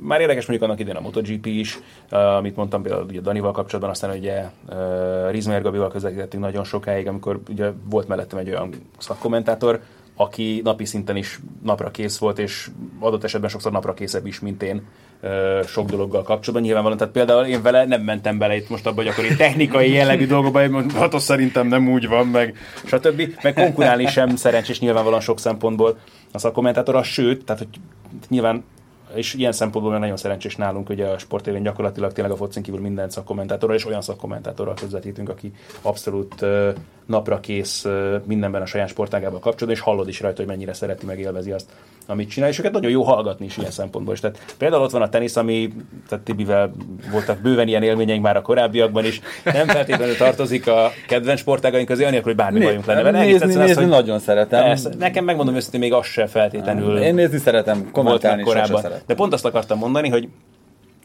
már 0.00 0.20
érdekes 0.20 0.46
mondjuk 0.46 0.70
annak 0.70 0.80
idén 0.80 0.96
a 0.96 1.00
MotoGP 1.00 1.46
is, 1.46 1.78
amit 2.10 2.56
mondtam 2.56 2.82
például 2.82 3.04
ugye 3.04 3.20
Danival 3.20 3.52
kapcsolatban, 3.52 3.90
aztán 3.90 4.16
ugye 4.16 4.44
uh, 4.68 5.30
Rizmer 5.30 5.62
Gabival 5.62 5.90
közvetítettünk 5.90 6.42
nagyon 6.42 6.64
sokáig, 6.64 7.06
amikor 7.06 7.40
ugye 7.48 7.70
volt 7.90 8.08
mellettem 8.08 8.38
egy 8.38 8.48
olyan 8.48 8.74
szakkommentátor, 8.98 9.80
aki 10.16 10.60
napi 10.64 10.84
szinten 10.84 11.16
is 11.16 11.40
napra 11.62 11.90
kész 11.90 12.18
volt, 12.18 12.38
és 12.38 12.70
adott 12.98 13.24
esetben 13.24 13.50
sokszor 13.50 13.72
napra 13.72 13.94
készebb 13.94 14.26
is, 14.26 14.40
mint 14.40 14.62
én 14.62 14.82
sok 15.66 15.90
dologgal 15.90 16.22
kapcsolatban. 16.22 16.62
Nyilvánvalóan, 16.62 16.98
tehát 16.98 17.12
például 17.12 17.44
én 17.44 17.62
vele 17.62 17.84
nem 17.84 18.02
mentem 18.02 18.38
bele 18.38 18.56
itt 18.56 18.68
most 18.68 18.86
abban, 18.86 19.04
hogy 19.04 19.12
akkor 19.12 19.24
én 19.24 19.36
technikai 19.36 19.92
jellegű 19.92 20.26
dolgokba, 20.26 20.68
hogy 20.68 20.92
hát 20.94 21.14
az 21.14 21.22
szerintem 21.22 21.66
nem 21.66 21.88
úgy 21.88 22.08
van, 22.08 22.26
meg 22.26 22.56
stb. 22.84 23.22
Meg 23.42 23.54
konkurálni 23.54 24.06
sem 24.06 24.36
szerencsés 24.36 24.80
nyilvánvalóan 24.80 25.20
sok 25.20 25.38
szempontból 25.38 25.98
a 26.32 26.38
szakkommentátor, 26.38 27.04
sőt, 27.04 27.44
tehát 27.44 27.62
hogy 27.62 27.80
nyilván 28.28 28.64
és 29.14 29.34
ilyen 29.34 29.52
szempontból 29.52 29.98
nagyon 29.98 30.16
szerencsés 30.16 30.56
nálunk, 30.56 30.86
hogy 30.86 31.00
a 31.00 31.18
sportévén 31.18 31.62
gyakorlatilag 31.62 32.12
tényleg 32.12 32.32
a 32.32 32.36
focin 32.36 32.62
kívül 32.62 32.80
minden 32.80 33.10
szakkommentátorral 33.10 33.76
és 33.76 33.86
olyan 33.86 34.02
szakkommentátorral 34.02 34.74
közvetítünk, 34.74 35.28
aki 35.28 35.52
abszolút 35.82 36.44
napra 37.06 37.40
kész 37.40 37.86
mindenben 38.24 38.62
a 38.62 38.66
saját 38.66 38.88
sportágával 38.88 39.38
kapcsolatban, 39.38 39.74
és 39.74 39.80
hallod 39.80 40.08
is 40.08 40.20
rajta, 40.20 40.36
hogy 40.36 40.50
mennyire 40.50 40.72
szereti, 40.72 41.06
meg 41.06 41.18
élvezi 41.18 41.52
azt, 41.52 41.70
amit 42.10 42.30
csinál, 42.30 42.48
és 42.48 42.58
őket 42.58 42.72
nagyon 42.72 42.90
jó 42.90 43.02
hallgatni 43.02 43.44
is 43.44 43.56
ilyen 43.56 43.70
szempontból 43.70 44.14
is. 44.14 44.20
Tehát 44.20 44.54
például 44.58 44.82
ott 44.82 44.90
van 44.90 45.02
a 45.02 45.08
tenisz, 45.08 45.36
ami 45.36 45.72
tehát 46.08 46.24
Tibivel 46.24 46.72
voltak 47.10 47.38
bőven 47.38 47.68
ilyen 47.68 47.82
élményeink 47.82 48.22
már 48.22 48.36
a 48.36 48.42
korábbiakban 48.42 49.04
is, 49.04 49.20
nem 49.44 49.66
feltétlenül 49.66 50.16
tartozik 50.16 50.66
a 50.66 50.90
kedvenc 51.08 51.40
sportágaink 51.40 51.88
közé, 51.88 52.04
anélkül, 52.04 52.32
hogy 52.32 52.36
bármi 52.36 52.60
bajunk 52.60 52.84
lenne 52.84 53.02
vele. 53.02 53.18
Nézni, 53.24 53.46
nézni, 53.46 53.62
nézni 53.62 53.82
hogy 53.82 53.90
nagyon 53.90 54.18
szeretem. 54.18 54.62
Persze, 54.62 54.90
nekem 54.98 55.24
megmondom 55.24 55.54
őszintén, 55.54 55.80
még 55.80 55.92
az 55.92 56.06
se 56.06 56.26
feltétlenül. 56.26 56.98
Én 56.98 57.14
nézni 57.14 57.38
szeretem, 57.38 57.90
kommentálni 57.92 58.42
korábban. 58.42 58.80
Szeretem. 58.80 59.02
De 59.06 59.14
pont 59.14 59.32
azt 59.32 59.44
akartam 59.44 59.78
mondani, 59.78 60.08
hogy 60.08 60.28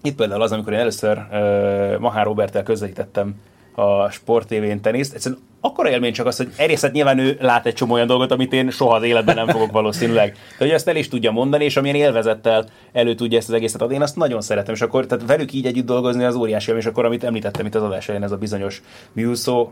itt 0.02 0.15
például 0.15 0.41
az, 0.41 0.52
amikor 0.52 0.74
én 0.74 0.80
először 0.80 1.18
uh, 1.18 2.00
Mahár 2.00 2.26
Robertel 2.26 2.63
közvetítettem 2.63 3.36
a 3.76 4.10
sportévén 4.10 4.82
teniszt, 4.82 5.13
egyszerűen 5.13 5.41
akkora 5.65 5.89
élmény 5.89 6.13
csak 6.13 6.25
az, 6.25 6.38
hogy 6.38 6.51
egyrészt 6.56 6.91
nyilván 6.91 7.19
ő 7.19 7.38
lát 7.41 7.65
egy 7.65 7.73
csomó 7.73 7.93
olyan 7.93 8.08
dolgot, 8.08 8.32
amit 8.32 8.54
én 8.54 8.69
soha 8.69 8.95
az 8.95 9.04
életben 9.04 9.36
nem 9.36 9.47
fogok 9.47 9.71
valószínűleg. 9.71 10.32
De 10.32 10.65
hogy 10.65 10.73
azt 10.73 10.88
el 10.88 10.95
is 10.95 11.08
tudja 11.08 11.32
mondani, 11.32 11.63
és 11.63 11.78
amilyen 11.78 11.95
élvezettel 11.95 12.65
elő 12.91 13.15
tudja 13.15 13.38
ezt 13.38 13.47
az 13.47 13.54
egészet 13.54 13.82
adni, 13.82 13.95
én 13.95 14.01
azt 14.01 14.15
nagyon 14.15 14.41
szeretem, 14.41 14.73
és 14.73 14.82
akkor 14.82 15.06
tehát 15.06 15.25
velük 15.25 15.54
így 15.54 15.65
együtt 15.65 15.86
dolgozni 15.86 16.23
az 16.23 16.36
óriási 16.36 16.71
és 16.75 16.86
akkor 16.86 17.06
amit 17.06 17.23
említettem 17.23 17.65
itt 17.65 17.75
az 17.75 17.84
adás 17.84 18.08
elején, 18.08 18.25
ez 18.25 18.32
a 18.32 18.38
bizonyos 18.38 18.82
Muso, 19.13 19.69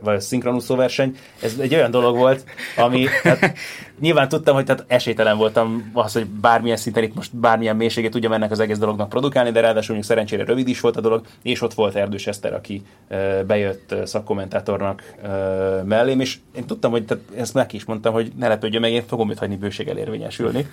vagy 0.00 0.20
szinkronuszó 0.20 0.74
verseny, 0.76 1.16
ez 1.42 1.54
egy 1.60 1.74
olyan 1.74 1.90
dolog 1.90 2.16
volt, 2.16 2.44
ami 2.76 3.06
hát, 3.22 3.52
nyilván 4.00 4.28
tudtam, 4.28 4.54
hogy 4.54 4.64
tehát 4.64 4.84
esélytelen 4.86 5.36
voltam 5.36 5.90
az, 5.92 6.12
hogy 6.12 6.26
bármilyen 6.26 6.76
szinten 6.76 7.02
itt 7.02 7.14
most 7.14 7.36
bármilyen 7.36 7.76
mélységét 7.76 8.10
tudja 8.10 8.34
ennek 8.34 8.50
az 8.50 8.60
egész 8.60 8.78
dolognak 8.78 9.08
produkálni, 9.08 9.50
de 9.50 9.60
ráadásul 9.60 9.94
mondjuk 9.94 10.06
szerencsére 10.06 10.44
rövid 10.44 10.68
is 10.68 10.80
volt 10.80 10.96
a 10.96 11.00
dolog, 11.00 11.24
és 11.42 11.62
ott 11.62 11.74
volt 11.74 11.94
Erdős 11.94 12.26
Eszter, 12.26 12.54
aki 12.54 12.82
bejött 13.46 13.94
szakkommentátornak 14.04 15.02
mellém, 15.84 16.20
és 16.20 16.38
én 16.54 16.66
tudtam, 16.66 16.90
hogy 16.90 17.04
tehát 17.04 17.24
ezt 17.36 17.54
neki 17.54 17.76
is 17.76 17.84
mondtam, 17.84 18.12
hogy 18.12 18.32
ne 18.38 18.48
lepődjön 18.48 18.80
meg, 18.80 18.92
én 18.92 19.02
fogom 19.06 19.30
őt 19.30 19.38
hagyni 19.38 19.56
bőséggel 19.56 19.96
érvényesülni, 19.96 20.66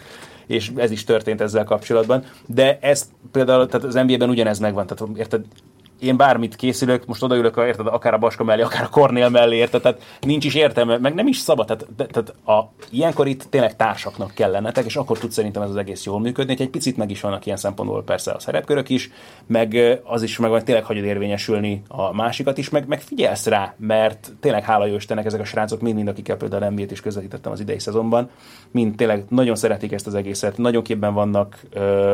és 0.46 0.72
ez 0.76 0.92
is 0.92 1.04
történt 1.04 1.42
ezzel 1.42 1.64
kapcsolatban, 1.64 2.24
de 2.46 2.78
ez 2.82 3.10
például, 3.32 3.66
tehát 3.66 3.86
az 3.86 3.94
NBA-ben 3.94 4.30
ugyanez 4.30 4.60
megvan, 4.60 4.88
tehát 4.88 5.18
érted, 5.18 5.46
én 6.00 6.18
bármit 6.18 6.56
készülök, 6.56 7.06
most 7.06 7.24
odaülök, 7.24 7.58
érted, 7.58 7.88
akár 7.88 8.14
a 8.14 8.18
Baska 8.18 8.44
mellé, 8.44 8.62
akár 8.62 8.84
a 8.84 8.90
Kornél 8.90 9.30
mellé, 9.30 9.56
érted, 9.56 9.82
tehát 9.82 10.02
nincs 10.22 10.46
is 10.46 10.56
értelme, 10.56 10.98
meg 10.98 11.14
nem 11.14 11.28
is 11.28 11.38
szabad, 11.38 11.66
tehát, 11.66 11.88
tehát 11.98 12.34
a, 12.46 12.74
ilyenkor 12.90 13.28
itt 13.28 13.44
tényleg 13.50 13.76
társaknak 13.76 14.32
kellenetek, 14.34 14.86
és 14.86 14.96
akkor 14.96 15.18
tud 15.18 15.32
szerintem 15.32 15.62
ez 15.62 15.70
az 15.70 15.76
egész 15.76 16.06
jól 16.06 16.20
működni, 16.20 16.52
hogy 16.52 16.62
egy 16.62 16.70
picit 16.70 16.98
meg 16.98 17.12
is 17.12 17.22
vannak 17.22 17.46
ilyen 17.46 17.58
szempontból 17.58 18.04
persze 18.04 18.32
a 18.32 18.40
szerepkörök 18.40 18.90
is, 18.90 19.12
meg 19.46 20.00
az 20.04 20.22
is 20.22 20.38
meg 20.38 20.50
van, 20.50 20.64
tényleg 20.64 20.86
hagyod 20.86 21.04
érvényesülni 21.04 21.84
a 21.88 22.14
másikat 22.14 22.58
is, 22.58 22.70
meg, 22.70 22.88
meg 22.88 23.02
figyelsz 23.02 23.46
rá, 23.46 23.74
mert 23.78 24.32
tényleg 24.40 24.64
hála 24.64 24.86
jó 24.86 24.96
Istennek 24.96 25.26
ezek 25.26 25.42
a 25.42 25.46
srácok, 25.46 25.82
mind-mind, 25.82 26.08
akikkel 26.08 26.38
például 26.38 26.70
nba 26.70 26.82
is 26.90 27.02
közvetítettem 27.02 27.52
az 27.52 27.60
idei 27.60 27.80
szezonban, 27.80 28.30
mind 28.72 28.96
tényleg 28.96 29.26
nagyon 29.30 29.56
szeretik 29.56 29.92
ezt 29.92 30.08
az 30.08 30.16
egészet, 30.16 30.58
nagyon 30.58 30.84
képben 30.84 31.14
vannak, 31.14 31.60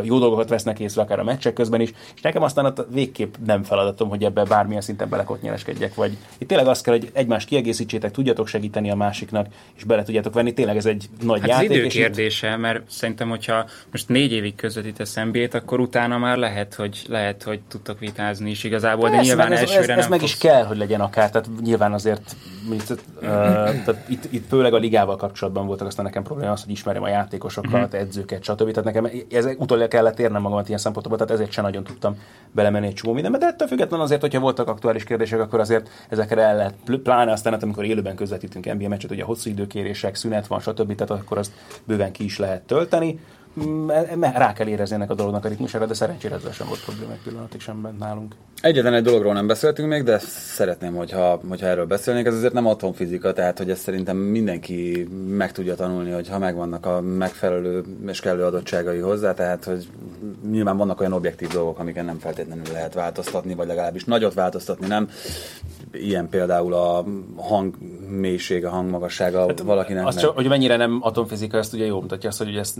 jó 0.04 0.20
dolgokat 0.20 0.50
vesznek 0.50 0.80
észre 0.80 1.02
akár 1.02 1.20
a 1.20 1.24
meccsek 1.24 1.54
közben 1.54 1.82
is, 1.82 1.94
és 2.16 2.22
nekem 2.22 2.44
aztán 2.44 2.66
ott 2.66 2.86
végképp 2.92 3.34
nem 3.46 3.64
feladatom, 3.64 4.10
hogy 4.10 4.24
ebbe 4.24 4.44
bármilyen 4.44 4.82
szinten 4.82 5.10
belekotnyeleskedjek, 5.10 5.96
vagy 5.96 6.18
itt 6.38 6.48
tényleg 6.48 6.68
az 6.68 6.82
kell, 6.82 6.94
hogy 6.94 7.10
egymást 7.14 7.48
kiegészítsétek, 7.48 8.12
tudjatok 8.12 8.48
segíteni 8.48 8.90
a 8.90 8.96
másiknak, 8.96 9.48
és 9.76 9.84
bele 9.84 10.04
tudjátok 10.04 10.34
venni. 10.34 10.54
Tényleg 10.54 10.78
ez 10.78 10.86
egy 10.86 11.10
nagy 11.22 11.40
hát 11.40 11.50
játék. 11.50 11.70
Ez 11.70 11.76
idő 11.76 11.88
kérdése, 11.88 12.52
itt... 12.52 12.58
mert 12.58 12.82
szerintem, 12.90 13.30
hogyha 13.30 13.66
most 13.92 14.10
négy 14.10 14.32
évig 14.32 14.56
közvetítesz 14.56 15.16
nba 15.16 15.40
akkor 15.52 15.80
utána 15.80 16.18
már 16.18 16.38
lehet, 16.38 16.74
hogy 16.74 17.06
lehet, 17.08 17.44
hogy 17.44 17.60
tudtok 17.68 18.00
vitázni 18.00 18.50
is 18.50 18.64
igazából, 18.64 19.10
Persze, 19.10 19.18
de 19.18 19.28
nyilván 19.28 19.52
ez, 19.52 19.60
elsőre 19.60 19.82
ez, 19.82 19.90
ez, 19.90 19.98
ez 19.98 20.08
meg 20.08 20.22
is 20.22 20.38
kell, 20.38 20.64
hogy 20.64 20.78
legyen 20.78 21.02
akár, 21.02 21.30
tehát 21.30 21.50
nyilván 21.62 21.94
azért 21.94 22.36
mit, 22.70 22.90
uh, 22.90 23.22
tehát 23.22 23.98
itt, 24.08 24.24
itt, 24.30 24.48
főleg 24.48 24.74
a 24.74 24.78
ligával 24.78 25.16
kapcsolatban 25.16 25.66
voltak 25.66 25.88
aztán 25.88 26.06
nekem 26.06 26.24
probléma 26.24 26.52
az, 26.54 26.64
hogy 26.64 26.72
ismerem 26.72 27.04
a 27.04 27.08
játékosokat, 27.08 27.74
uh-huh. 27.74 28.00
edzőket, 28.00 28.44
stb. 28.44 28.72
Tehát 28.72 28.84
nekem 28.84 29.10
ez 29.32 29.46
utoljára 29.58 29.90
kellett 29.90 30.20
érnem 30.20 30.42
magamat 30.42 30.68
ilyen 30.68 30.80
szempontból, 30.80 31.18
tehát 31.18 31.34
ezért 31.34 31.52
sem 31.52 31.64
nagyon 31.64 31.84
tudtam 31.84 32.18
belemenni 32.52 32.88
egy 32.88 32.94
csomó 32.94 33.14
mindenbe, 33.14 33.38
de 33.38 33.46
ettől 33.46 33.68
függetlenül 33.68 34.06
azért, 34.06 34.22
hogyha 34.22 34.40
voltak 34.40 34.68
aktuális 34.68 35.04
kérdések, 35.04 35.40
akkor 35.40 35.60
azért 35.60 35.90
ezekre 36.10 36.42
el 36.42 36.56
lehet, 36.56 36.74
pláne 37.04 37.32
aztán, 37.32 37.54
hát, 37.54 37.64
amikor 37.64 37.84
élőben 37.86 38.16
közvetítünk 38.16 38.74
NBA 38.74 38.88
meccset, 38.88 39.12
ugye 39.12 39.24
hosszú 39.24 39.50
időkérések, 39.50 40.16
szünet 40.16 40.48
van, 40.48 40.60
stb. 40.60 40.96
Tehát 40.96 41.22
akkor 41.24 41.38
azt 41.38 41.52
bőven 41.84 42.12
ki 42.12 42.24
is 42.24 42.40
lehet 42.40 42.62
tölteni. 42.62 43.20
Mm, 43.60 43.90
rá 44.20 44.54
kell 44.54 44.68
érezni 44.68 44.96
ennek 44.96 45.10
a 45.10 45.14
dolognak 45.14 45.46
a 45.46 45.48
ritmusára, 45.48 45.86
de 45.86 45.94
szerencsére 45.94 46.36
ezzel 46.36 46.52
sem 46.52 46.68
volt 46.68 46.84
probléma 46.84 47.12
egy 47.12 47.22
pillanatig 47.24 47.62
sem 47.62 47.82
bent 47.82 48.00
nálunk. 48.00 48.36
Egyetlen 48.62 48.94
egy 48.94 49.04
dologról 49.04 49.34
nem 49.34 49.48
beszéltünk 49.48 49.90
még, 49.90 50.04
de 50.04 50.20
szeretném, 50.56 50.96
hogyha, 50.96 51.40
hogyha 51.50 51.68
erről 51.68 51.86
beszélnék. 51.86 52.26
Ez 52.26 52.34
azért 52.34 52.54
nem 52.54 52.66
atomfizika, 52.66 53.34
tehát 53.34 53.58
hogy 53.58 53.70
ezt 53.70 53.82
szerintem 53.82 54.18
mindenki 54.18 55.08
meg 55.28 55.52
tudja 55.52 55.76
tanulni, 55.76 56.12
hogy 56.12 56.30
ha 56.30 56.38
megvannak 56.38 56.86
a 56.86 57.02
megfelelő 57.02 57.84
és 58.08 58.20
kellő 58.20 58.44
adottságai 58.44 59.00
hozzá, 59.00 59.34
tehát 59.34 59.64
hogy 59.64 59.88
nyilván 60.52 60.78
vannak 60.78 61.00
olyan 61.00 61.14
objektív 61.14 61.48
dolgok, 61.48 61.80
amiken 61.80 62.06
nem 62.06 62.20
feltétlenül 62.20 62.64
lehet 62.72 62.94
változtatni, 62.94 63.56
vagy 63.56 63.68
legalábbis 63.68 64.04
nagyot 64.04 64.34
változtatni 64.34 64.88
nem. 64.88 65.10
Ilyen 65.92 66.30
például 66.30 66.74
a 66.74 67.06
hang 67.36 67.76
mélység, 68.10 68.66
a 68.66 68.70
hangmagassága 68.70 69.40
hát, 69.48 69.60
valakinek. 69.60 70.08
Az 70.08 70.16
csak, 70.16 70.36
hogy 70.36 70.48
mennyire 70.48 70.76
nem 70.76 71.00
atomfizika, 71.02 71.58
ezt 71.58 71.74
ugye 71.74 71.86
jól 71.86 72.02
mutatja 72.02 72.30
azt, 72.30 72.38
hogy 72.38 72.56
ezt 72.56 72.78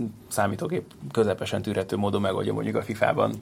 számítógép 0.64 1.10
közepesen 1.12 1.62
tűrhető 1.62 1.96
módon 1.96 2.20
megoldja 2.20 2.52
mondjuk 2.52 2.76
a 2.76 2.82
FIFA-ban. 2.82 3.34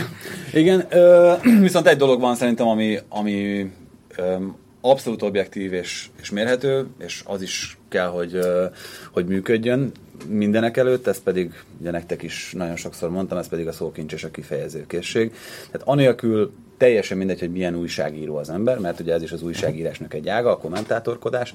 Igen, 0.52 0.86
ö, 0.88 1.34
viszont 1.60 1.86
egy 1.86 1.96
dolog 1.96 2.20
van 2.20 2.34
szerintem, 2.34 2.66
ami, 2.66 2.98
ami 3.08 3.70
ö, 4.16 4.36
abszolút 4.80 5.22
objektív 5.22 5.72
és, 5.72 6.08
és 6.20 6.30
mérhető, 6.30 6.86
és 6.98 7.22
az 7.26 7.42
is 7.42 7.78
kell, 7.88 8.08
hogy, 8.08 8.34
ö, 8.34 8.66
hogy 9.12 9.26
működjön 9.26 9.92
mindenek 10.28 10.76
előtt, 10.76 11.06
ez 11.06 11.22
pedig, 11.22 11.52
ugye 11.80 11.90
nektek 11.90 12.22
is 12.22 12.52
nagyon 12.56 12.76
sokszor 12.76 13.10
mondtam, 13.10 13.38
ez 13.38 13.48
pedig 13.48 13.66
a 13.66 13.72
szókincs 13.72 14.12
és 14.12 14.24
a 14.24 14.30
kifejezőkészség. 14.30 15.32
Tehát 15.70 15.88
anélkül 15.88 16.52
teljesen 16.80 17.18
mindegy, 17.18 17.40
hogy 17.40 17.52
milyen 17.52 17.74
újságíró 17.74 18.36
az 18.36 18.50
ember, 18.50 18.78
mert 18.78 19.00
ugye 19.00 19.14
ez 19.14 19.22
is 19.22 19.32
az 19.32 19.42
újságírásnak 19.42 20.14
egy 20.14 20.28
ága, 20.28 20.50
a 20.50 20.56
kommentátorkodás. 20.56 21.54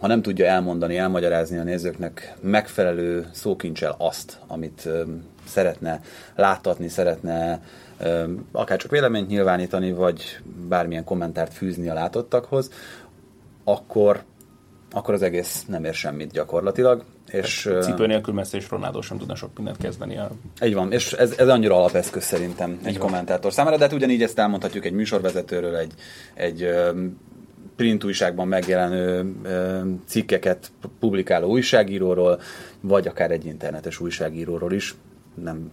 Ha 0.00 0.06
nem 0.06 0.22
tudja 0.22 0.46
elmondani, 0.46 0.96
elmagyarázni 0.96 1.58
a 1.58 1.62
nézőknek 1.62 2.34
megfelelő 2.40 3.26
szókincsel 3.32 3.94
azt, 3.98 4.38
amit 4.46 4.88
szeretne 5.46 6.00
láttatni, 6.34 6.88
szeretne 6.88 7.62
akár 8.52 8.78
csak 8.78 8.90
véleményt 8.90 9.28
nyilvánítani, 9.28 9.92
vagy 9.92 10.38
bármilyen 10.68 11.04
kommentárt 11.04 11.54
fűzni 11.54 11.88
a 11.88 11.94
látottakhoz, 11.94 12.70
akkor, 13.64 14.22
akkor 14.90 15.14
az 15.14 15.22
egész 15.22 15.64
nem 15.68 15.84
ér 15.84 15.94
semmit 15.94 16.32
gyakorlatilag. 16.32 17.04
És, 17.30 17.70
Cipő 17.80 18.06
nélkül 18.06 18.34
Messi 18.34 18.56
és 18.56 18.70
Ronaldo 18.70 19.02
sem 19.02 19.18
tudna 19.18 19.34
sok 19.34 19.56
mindent 19.56 19.76
kezdeni. 19.76 20.16
A... 20.16 20.30
Így 20.64 20.74
van, 20.74 20.92
és 20.92 21.12
ez, 21.12 21.34
ez 21.38 21.48
annyira 21.48 21.76
alapeszköz 21.76 22.24
szerintem 22.24 22.78
egy 22.82 22.98
van. 22.98 23.06
kommentátor 23.06 23.52
számára, 23.52 23.76
de 23.76 23.82
hát 23.82 23.92
ugyanígy 23.92 24.22
ezt 24.22 24.38
elmondhatjuk 24.38 24.84
egy 24.84 24.92
műsorvezetőről, 24.92 25.76
egy, 25.76 25.92
egy 26.34 26.68
print 27.76 28.04
újságban 28.04 28.48
megjelenő 28.48 29.34
cikkeket 30.06 30.72
publikáló 30.98 31.48
újságíróról, 31.48 32.40
vagy 32.80 33.06
akár 33.06 33.30
egy 33.30 33.44
internetes 33.44 34.00
újságíróról 34.00 34.72
is. 34.72 34.94
Nem 35.34 35.70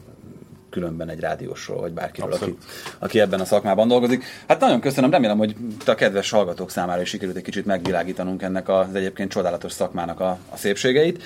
különben 0.77 1.09
egy 1.09 1.19
rádiósról, 1.19 1.79
vagy 1.79 1.91
bárkiről, 1.91 2.31
aki, 2.31 2.57
aki 2.99 3.19
ebben 3.19 3.39
a 3.39 3.45
szakmában 3.45 3.87
dolgozik. 3.87 4.23
Hát 4.47 4.59
nagyon 4.59 4.79
köszönöm, 4.79 5.11
remélem, 5.11 5.37
hogy 5.37 5.55
a 5.85 5.95
kedves 5.95 6.29
hallgatók 6.29 6.71
számára 6.71 7.01
is 7.01 7.09
sikerült 7.09 7.37
egy 7.37 7.43
kicsit 7.43 7.65
megvilágítanunk 7.65 8.41
ennek 8.41 8.69
az 8.69 8.95
egyébként 8.95 9.31
csodálatos 9.31 9.71
szakmának 9.71 10.19
a, 10.19 10.37
a 10.49 10.57
szépségeit. 10.57 11.23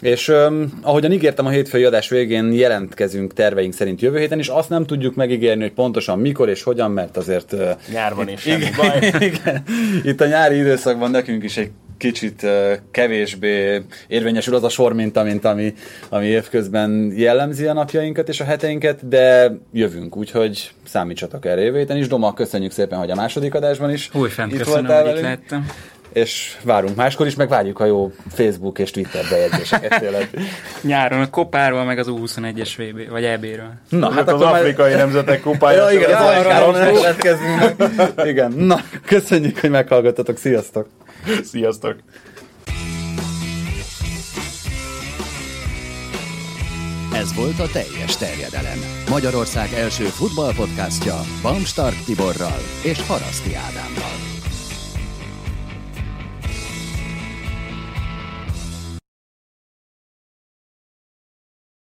És 0.00 0.28
um, 0.28 0.78
ahogyan 0.82 1.12
ígértem 1.12 1.46
a 1.46 1.50
hétfői 1.50 1.84
adás 1.84 2.08
végén, 2.08 2.52
jelentkezünk 2.52 3.32
terveink 3.32 3.72
szerint 3.72 4.00
jövő 4.00 4.18
héten, 4.18 4.38
és 4.38 4.48
azt 4.48 4.68
nem 4.68 4.86
tudjuk 4.86 5.14
megígérni, 5.14 5.62
hogy 5.62 5.72
pontosan 5.72 6.18
mikor 6.18 6.48
és 6.48 6.62
hogyan, 6.62 6.90
mert 6.90 7.16
azért... 7.16 7.54
Nyárban 7.92 8.28
is 8.28 8.40
semmi 8.40 8.70
baj. 8.76 9.12
Igen, 9.30 9.62
itt 10.02 10.20
a 10.20 10.26
nyári 10.26 10.56
időszakban 10.56 11.10
nekünk 11.10 11.44
is 11.44 11.56
egy 11.56 11.70
kicsit 11.98 12.46
kevésbé 12.90 13.82
érvényesül 14.06 14.54
az 14.54 14.64
a 14.64 14.68
sor 14.68 14.92
mint 14.92 15.16
ami, 15.44 15.74
ami 16.08 16.26
évközben 16.26 17.12
jellemzi 17.16 17.66
a 17.66 17.72
napjainkat 17.72 18.28
és 18.28 18.40
a 18.40 18.44
heteinket, 18.44 19.08
de 19.08 19.56
jövünk, 19.72 20.16
úgyhogy 20.16 20.70
számítsatok 20.84 21.46
erre 21.46 21.60
jövő 21.60 21.78
héten 21.78 21.96
is. 21.96 22.06
Doma, 22.08 22.34
köszönjük 22.34 22.72
szépen, 22.72 22.98
hogy 22.98 23.10
a 23.10 23.14
második 23.14 23.54
adásban 23.54 23.90
is 23.90 24.10
Újfent 24.14 24.52
itt 24.52 24.58
köszönöm, 24.58 24.84
voltál 24.84 25.04
velünk. 25.04 25.22
Lehettem. 25.22 25.66
És 26.12 26.56
várunk 26.62 26.96
máskor 26.96 27.26
is, 27.26 27.34
meg 27.34 27.48
várjuk 27.48 27.80
a 27.80 27.84
jó 27.84 28.12
Facebook 28.28 28.78
és 28.78 28.90
Twitter 28.90 29.24
bejegyzéseket 29.30 30.00
tényleg. 30.00 30.30
Nyáron 30.82 31.20
a 31.20 31.30
kopáról, 31.30 31.84
meg 31.84 31.98
az 31.98 32.06
U21-es 32.10 32.70
VB, 32.76 33.10
vagy 33.10 33.24
EB-ről. 33.24 33.72
Na, 33.88 34.10
hát 34.10 34.28
az 34.28 34.40
afrikai 34.40 34.94
nemzetek 34.94 35.40
kupája. 35.40 35.90
Ja, 35.90 35.98
igen, 35.98 36.14
az 36.14 36.26
arra 36.26 38.26
Igen, 38.30 38.52
na, 38.52 38.80
köszönjük, 39.04 39.58
hogy 39.58 39.70
meghallgattatok, 39.70 40.38
sziasztok! 40.38 40.88
Sziasztok! 41.42 41.96
Ez 47.14 47.34
volt 47.34 47.58
a 47.58 47.66
teljes 47.72 48.16
terjedelem. 48.16 48.78
Magyarország 49.08 49.72
első 49.72 50.04
futballpodcastja 50.04 51.20
Bamstark 51.42 52.04
Tiborral 52.04 52.60
és 52.82 53.06
Haraszti 53.06 53.54
Ádámmal. 53.54 54.27